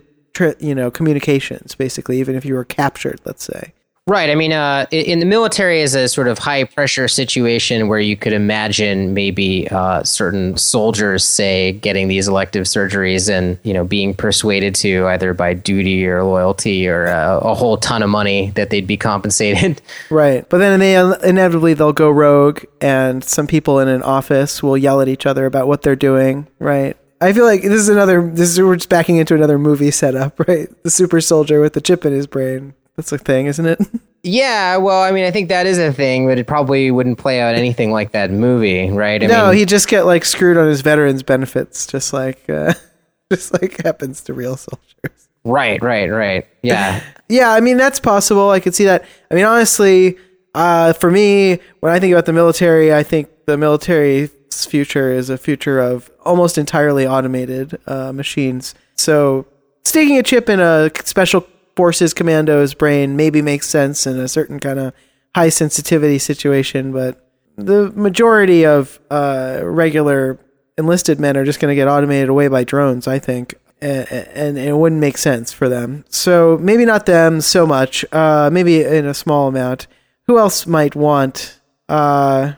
[0.60, 3.72] you know communications basically even if you were captured let's say
[4.08, 4.30] Right.
[4.30, 8.16] I mean, uh, in the military is a sort of high pressure situation where you
[8.16, 14.12] could imagine maybe uh, certain soldiers, say, getting these elective surgeries and you know being
[14.12, 18.70] persuaded to either by duty or loyalty or uh, a whole ton of money that
[18.70, 19.80] they'd be compensated.
[20.10, 20.48] Right.
[20.48, 25.00] But then they inevitably they'll go rogue, and some people in an office will yell
[25.00, 26.48] at each other about what they're doing.
[26.58, 26.96] Right.
[27.20, 28.28] I feel like this is another.
[28.28, 30.68] This is we're just backing into another movie setup, right?
[30.82, 32.74] The super soldier with the chip in his brain.
[32.96, 33.80] That's a thing, isn't it?
[34.24, 37.40] Yeah, well, I mean, I think that is a thing, but it probably wouldn't play
[37.40, 39.20] out anything like that movie, right?
[39.20, 42.72] I no, mean, he'd just get like screwed on his veterans benefits, just like uh,
[43.32, 45.28] just like happens to real soldiers.
[45.44, 46.46] Right, right, right.
[46.62, 47.50] Yeah, yeah.
[47.50, 48.50] I mean, that's possible.
[48.50, 49.04] I could see that.
[49.28, 50.16] I mean, honestly,
[50.54, 54.30] uh, for me, when I think about the military, I think the military's
[54.68, 58.76] future is a future of almost entirely automated uh, machines.
[58.94, 59.46] So,
[59.82, 61.44] sticking a chip in a special
[61.76, 64.92] forces commando's brain maybe makes sense in a certain kind of
[65.34, 70.38] high sensitivity situation, but the majority of uh, regular
[70.78, 73.54] enlisted men are just going to get automated away by drones, I think.
[73.80, 76.04] And, and, it wouldn't make sense for them.
[76.08, 78.04] So maybe not them so much.
[78.12, 79.88] Uh, maybe in a small amount.
[80.28, 81.58] Who else might want?
[81.88, 82.52] Uh,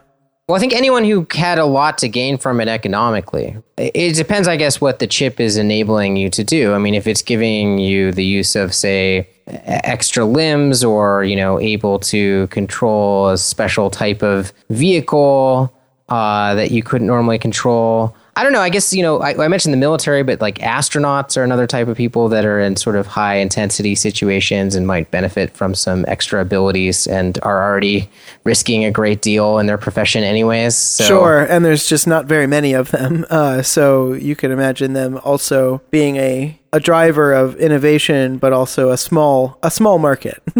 [0.46, 3.56] well, I think anyone who had a lot to gain from it economically.
[3.78, 6.74] It depends, I guess, what the chip is enabling you to do.
[6.74, 11.58] I mean, if it's giving you the use of, say, extra limbs or, you know,
[11.60, 15.74] able to control a special type of vehicle
[16.10, 18.60] uh, that you couldn't normally control, I don't know.
[18.60, 21.86] I guess, you know, I, I, mentioned the military, but like astronauts are another type
[21.86, 26.04] of people that are in sort of high intensity situations and might benefit from some
[26.08, 28.08] extra abilities and are already
[28.42, 30.74] risking a great deal in their profession, anyways.
[30.74, 31.04] So.
[31.04, 31.44] Sure.
[31.44, 33.26] And there's just not very many of them.
[33.34, 38.90] Uh, so you can imagine them also being a, a driver of innovation, but also
[38.90, 40.40] a small, a small market.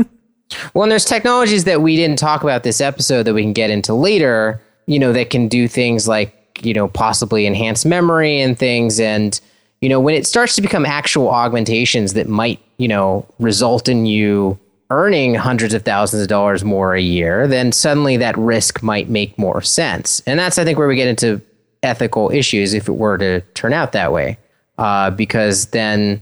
[0.75, 3.71] well, and there's technologies that we didn't talk about this episode that we can get
[3.71, 8.59] into later, you know, that can do things like you know, possibly enhance memory and
[8.59, 9.01] things.
[9.01, 9.41] And,
[9.81, 14.07] you know, when it starts to become actual augmentations that might, you know, result in
[14.07, 14.59] you
[14.91, 19.37] earning hundreds of thousands of dollars more a year, then suddenly that risk might make
[19.39, 20.21] more sense.
[20.27, 21.41] And that's, I think, where we get into
[21.83, 24.39] ethical issues if it were to turn out that way.
[24.79, 26.21] Uh, because then,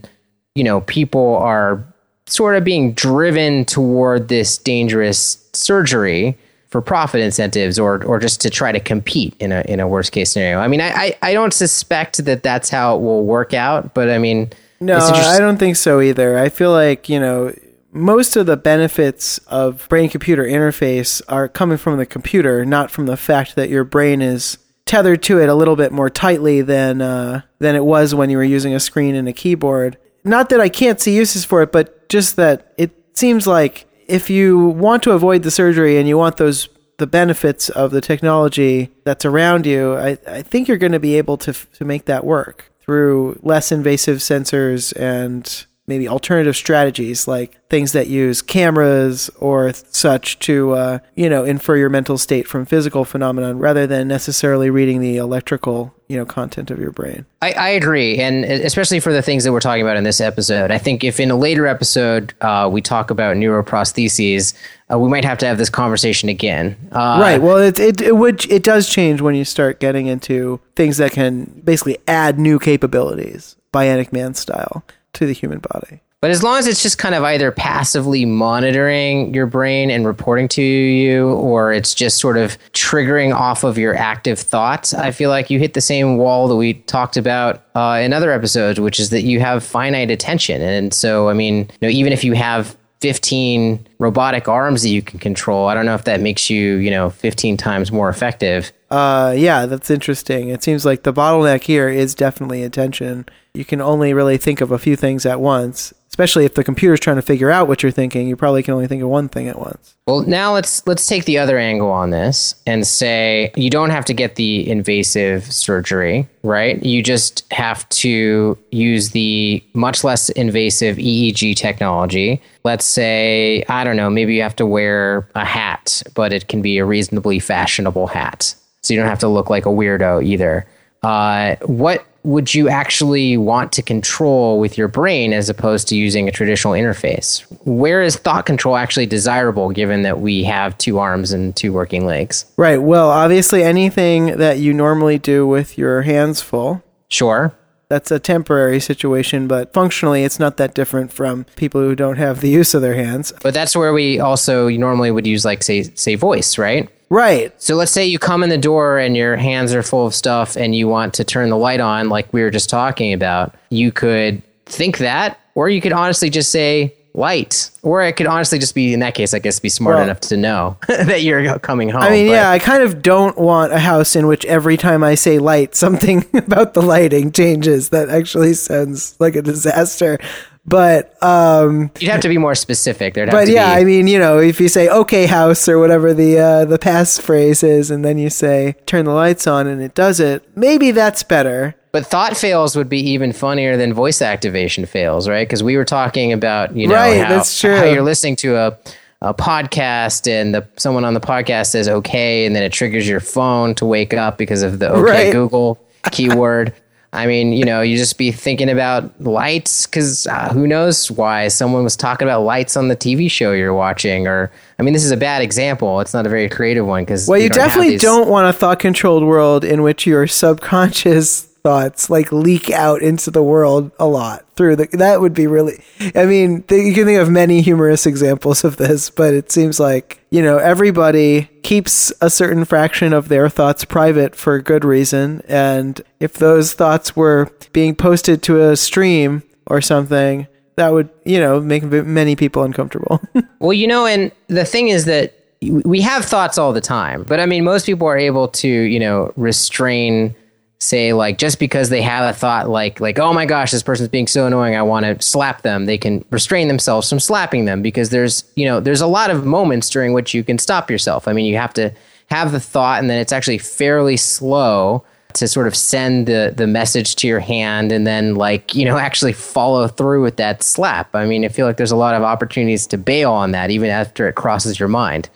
[0.55, 1.85] you know, people are
[2.27, 6.37] sort of being driven toward this dangerous surgery
[6.73, 10.11] for profit incentives or or just to try to compete in a in a worst
[10.11, 10.59] case scenario.
[10.59, 14.09] I mean, I I, I don't suspect that that's how it will work out, but
[14.09, 14.51] I mean,
[14.81, 16.39] no, I don't think so either.
[16.39, 17.55] I feel like you know
[17.93, 23.05] most of the benefits of brain computer interface are coming from the computer, not from
[23.05, 24.57] the fact that your brain is
[24.87, 28.39] tethered to it a little bit more tightly than uh, than it was when you
[28.39, 29.99] were using a screen and a keyboard.
[30.25, 34.31] Not that I can't see uses for it, but just that it seems like if
[34.31, 38.91] you want to avoid the surgery and you want those the benefits of the technology
[39.05, 42.25] that's around you, I, I think you're going to be able to to make that
[42.25, 49.73] work through less invasive sensors and maybe alternative strategies like things that use cameras or
[49.73, 54.71] such to uh, you know infer your mental state from physical phenomenon rather than necessarily
[54.71, 57.25] reading the electrical you know content of your brain.
[57.41, 60.71] I, I, agree, and especially for the things that we're talking about in this episode.
[60.71, 64.55] I think if in a later episode uh, we talk about neuroprostheses,
[64.93, 66.77] uh, we might have to have this conversation again.
[66.93, 67.41] Uh, right.
[67.41, 71.13] Well, it, it it would it does change when you start getting into things that
[71.13, 74.85] can basically add new capabilities, bionic man style,
[75.15, 76.01] to the human body.
[76.23, 80.47] But as long as it's just kind of either passively monitoring your brain and reporting
[80.51, 85.31] to you, or it's just sort of triggering off of your active thoughts, I feel
[85.31, 89.01] like you hit the same wall that we talked about uh, in other episodes, which
[89.01, 90.63] is that you have finite attention.
[90.63, 95.03] And so, I mean, you know, even if you have 15 robotic arms that you
[95.03, 98.73] can control, I don't know if that makes you, you know, 15 times more effective.
[98.91, 100.51] Uh, yeah, that's interesting.
[100.51, 103.27] It seems like the bottleneck here is definitely attention.
[103.55, 107.01] You can only really think of a few things at once especially if the computer's
[107.01, 109.49] trying to figure out what you're thinking, you probably can only think of one thing
[109.49, 109.95] at once.
[110.07, 114.05] Well, now let's let's take the other angle on this and say you don't have
[114.05, 116.85] to get the invasive surgery, right?
[116.85, 122.43] You just have to use the much less invasive EEG technology.
[122.63, 126.61] Let's say, I don't know, maybe you have to wear a hat, but it can
[126.61, 128.55] be a reasonably fashionable hat.
[128.83, 130.67] So you don't have to look like a weirdo either.
[131.03, 136.29] Uh, what would you actually want to control with your brain as opposed to using
[136.29, 137.41] a traditional interface?
[137.67, 142.07] Where is thought control actually desirable given that we have two arms and two working
[142.07, 142.45] legs?
[142.57, 142.81] Right.
[142.81, 146.83] Well, obviously, anything that you normally do with your hands full.
[147.09, 147.55] Sure.
[147.93, 152.41] That's a temporary situation, but functionally, it's not that different from people who don't have
[152.41, 153.35] the use of their hands.
[153.43, 156.89] But that's where we also normally would use, like, say, say voice, right?
[157.11, 157.53] Right.
[157.61, 160.57] So let's say you come in the door and your hands are full of stuff
[160.57, 163.55] and you want to turn the light on, like we were just talking about.
[163.69, 167.71] You could think that, or you could honestly just say light.
[167.83, 170.21] Or it could honestly just be, in that case, I guess, be smart well, enough
[170.21, 172.03] to know that you're coming home.
[172.03, 172.33] I mean, but.
[172.33, 175.75] yeah, I kind of don't want a house in which every time I say light,
[175.83, 177.91] something about the lighting changes.
[177.91, 180.19] That actually sounds like a disaster.
[180.65, 183.15] But um, you'd have to be more specific.
[183.15, 183.81] There'd but yeah, be...
[183.81, 187.19] I mean, you know, if you say "okay, house" or whatever the uh, the pass
[187.19, 190.93] phrase is, and then you say "turn the lights on" and it does it, maybe
[190.93, 191.75] that's better.
[191.93, 195.47] But thought fails would be even funnier than voice activation fails, right?
[195.47, 197.77] Because we were talking about you know right, how, that's true.
[197.77, 198.79] how you're listening to a
[199.21, 203.21] a podcast and the someone on the podcast says okay and then it triggers your
[203.21, 205.33] phone to wake up because of the okay right.
[205.33, 205.79] Google
[206.11, 206.75] keyword.
[207.15, 211.49] I mean, you know, you just be thinking about lights because uh, who knows why
[211.49, 214.27] someone was talking about lights on the TV show you're watching.
[214.27, 216.01] Or, I mean, this is a bad example.
[216.01, 217.29] It's not a very creative one because.
[217.29, 221.52] Well, you, you don't definitely don't want a thought controlled world in which your subconscious
[221.63, 225.81] thoughts like leak out into the world a lot through the that would be really
[226.17, 229.79] i mean th- you can think of many humorous examples of this but it seems
[229.79, 235.43] like you know everybody keeps a certain fraction of their thoughts private for good reason.
[235.49, 241.39] And if those thoughts were being posted to a stream or something that would you
[241.39, 243.21] know make many people uncomfortable.
[243.61, 247.39] Well you know and the thing is that we have thoughts all the time but
[247.39, 250.35] i mean most people are able to you know restrain
[250.83, 254.09] say like just because they have a thought like like oh my gosh this person's
[254.09, 257.83] being so annoying i want to slap them they can restrain themselves from slapping them
[257.83, 261.29] because there's you know there's a lot of moments during which you can stop yourself.
[261.29, 261.93] I mean you have to
[262.29, 265.05] have the thought and then it's actually fairly slow
[265.35, 268.99] to sort of send the the message to your hand and then like you know
[269.09, 271.15] actually follow through with that slap.
[271.15, 273.91] I mean i feel like there's a lot of opportunities to bail on that even
[273.91, 275.29] after it crosses your mind.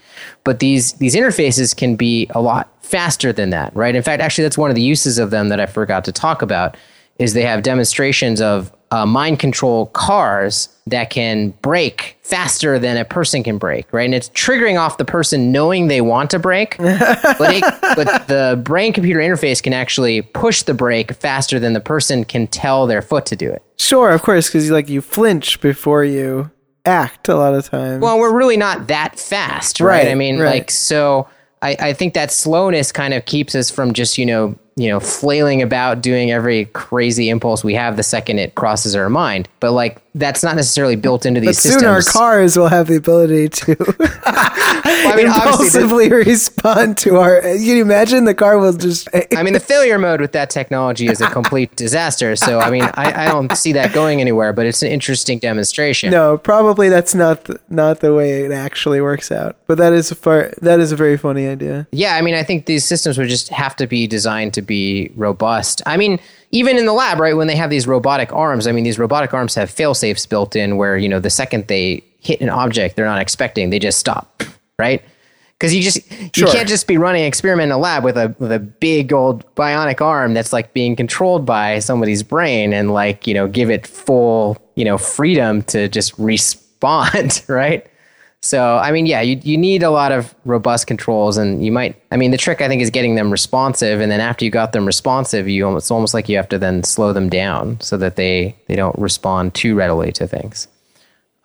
[0.45, 3.95] But these these interfaces can be a lot faster than that, right?
[3.95, 6.43] In fact, actually, that's one of the uses of them that I forgot to talk
[6.43, 6.77] about.
[7.19, 13.05] Is they have demonstrations of uh, mind control cars that can brake faster than a
[13.05, 14.05] person can brake, right?
[14.05, 17.65] And it's triggering off the person knowing they want to brake, but, it,
[17.97, 22.47] but the brain computer interface can actually push the brake faster than the person can
[22.47, 23.63] tell their foot to do it.
[23.79, 26.51] Sure, of course, because like you flinch before you
[26.85, 28.01] act a lot of times.
[28.01, 30.05] Well, we're really not that fast, right?
[30.05, 30.59] right I mean, right.
[30.59, 31.29] like so
[31.63, 35.01] I, I think that slowness kind of keeps us from just, you know, you know,
[35.01, 39.49] flailing about doing every crazy impulse we have the second it crosses our mind.
[39.59, 41.83] But like that's not necessarily built into these but systems.
[41.83, 43.77] Soon our cars will have the ability to
[44.87, 47.41] well, I mean, impulsively respond to our.
[47.43, 49.09] Can you imagine the car will just?
[49.15, 52.35] I mean, the failure mode with that technology is a complete disaster.
[52.35, 54.53] So I mean, I, I don't see that going anywhere.
[54.53, 56.11] But it's an interesting demonstration.
[56.11, 59.57] No, probably that's not the, not the way it actually works out.
[59.67, 61.87] But that is a far, that is a very funny idea.
[61.93, 65.11] Yeah, I mean, I think these systems would just have to be designed to be
[65.15, 65.83] robust.
[65.85, 66.19] I mean,
[66.51, 69.35] even in the lab, right, when they have these robotic arms, I mean, these robotic
[69.35, 72.97] arms have fail safes built in where, you know, the second they hit an object
[72.97, 74.43] they're not expecting, they just stop,
[74.79, 75.03] right?
[75.59, 75.99] because you just
[76.37, 79.13] you can't just be running an experiment in a lab with a with a big
[79.13, 83.71] old bionic arm that's like being controlled by somebody's brain and like you know give
[83.71, 87.87] it full you know freedom to just respond right
[88.47, 92.01] so i mean yeah you, you need a lot of robust controls and you might
[92.11, 94.73] i mean the trick i think is getting them responsive and then after you got
[94.73, 97.97] them responsive you almost, it's almost like you have to then slow them down so
[97.97, 100.69] that they they don't respond too readily to things.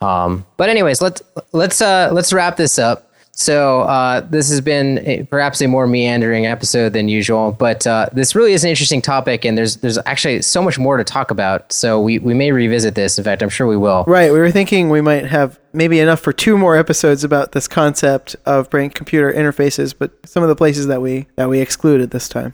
[0.02, 1.22] Um, but anyways let's
[1.52, 3.11] let's uh let's wrap this up
[3.42, 8.08] so uh, this has been a, perhaps a more meandering episode than usual, but uh,
[8.14, 11.32] this really is an interesting topic, and there's there's actually so much more to talk
[11.32, 11.74] about.
[11.74, 13.18] So we, we may revisit this.
[13.18, 14.04] In fact, I'm sure we will.
[14.06, 14.32] Right.
[14.32, 18.36] We were thinking we might have maybe enough for two more episodes about this concept
[18.46, 22.30] of brain computer interfaces, but some of the places that we that we excluded this
[22.30, 22.54] time.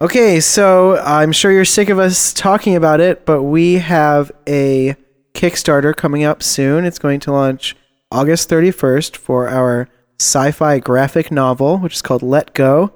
[0.00, 4.94] Okay, so I'm sure you're sick of us talking about it, but we have a
[5.34, 6.84] Kickstarter coming up soon.
[6.84, 7.74] It's going to launch
[8.12, 9.88] August 31st for our
[10.20, 12.92] sci fi graphic novel, which is called Let Go.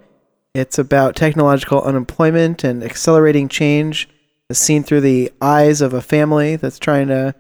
[0.55, 4.09] It's about technological unemployment and accelerating change
[4.51, 7.35] as seen through the eyes of a family that's trying to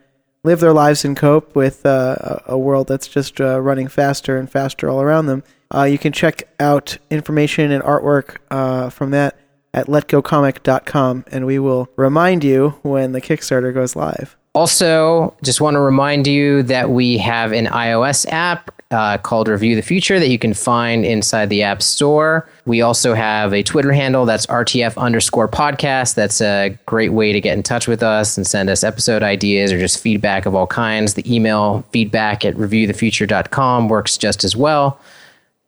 [0.44, 4.50] live their lives and cope with uh, a world that's just uh, running faster and
[4.50, 5.44] faster all around them.
[5.74, 9.36] Uh, you can check out information and artwork uh, from that
[9.74, 14.36] at letgocomic.com, and we will remind you when the Kickstarter goes live.
[14.54, 19.74] Also, just want to remind you that we have an iOS app uh, called Review
[19.74, 22.48] the Future that you can find inside the App Store.
[22.66, 26.14] We also have a Twitter handle that's RTF underscore podcast.
[26.14, 29.72] That's a great way to get in touch with us and send us episode ideas
[29.72, 31.14] or just feedback of all kinds.
[31.14, 35.00] The email feedback at reviewthefuture.com works just as well.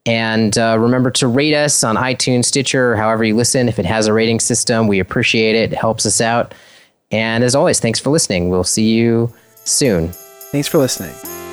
[0.06, 3.68] And uh, remember to rate us on iTunes, Stitcher, or however you listen.
[3.68, 5.72] If it has a rating system, we appreciate it.
[5.72, 6.54] It helps us out.
[7.10, 8.50] And as always, thanks for listening.
[8.50, 9.32] We'll see you
[9.64, 10.08] soon.
[10.52, 11.43] Thanks for listening.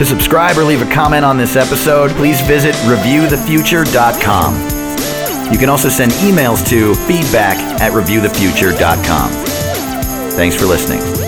[0.00, 4.54] To subscribe or leave a comment on this episode, please visit reviewthefuture.com.
[5.52, 9.30] You can also send emails to feedback at reviewthefuture.com.
[10.30, 11.19] Thanks for listening.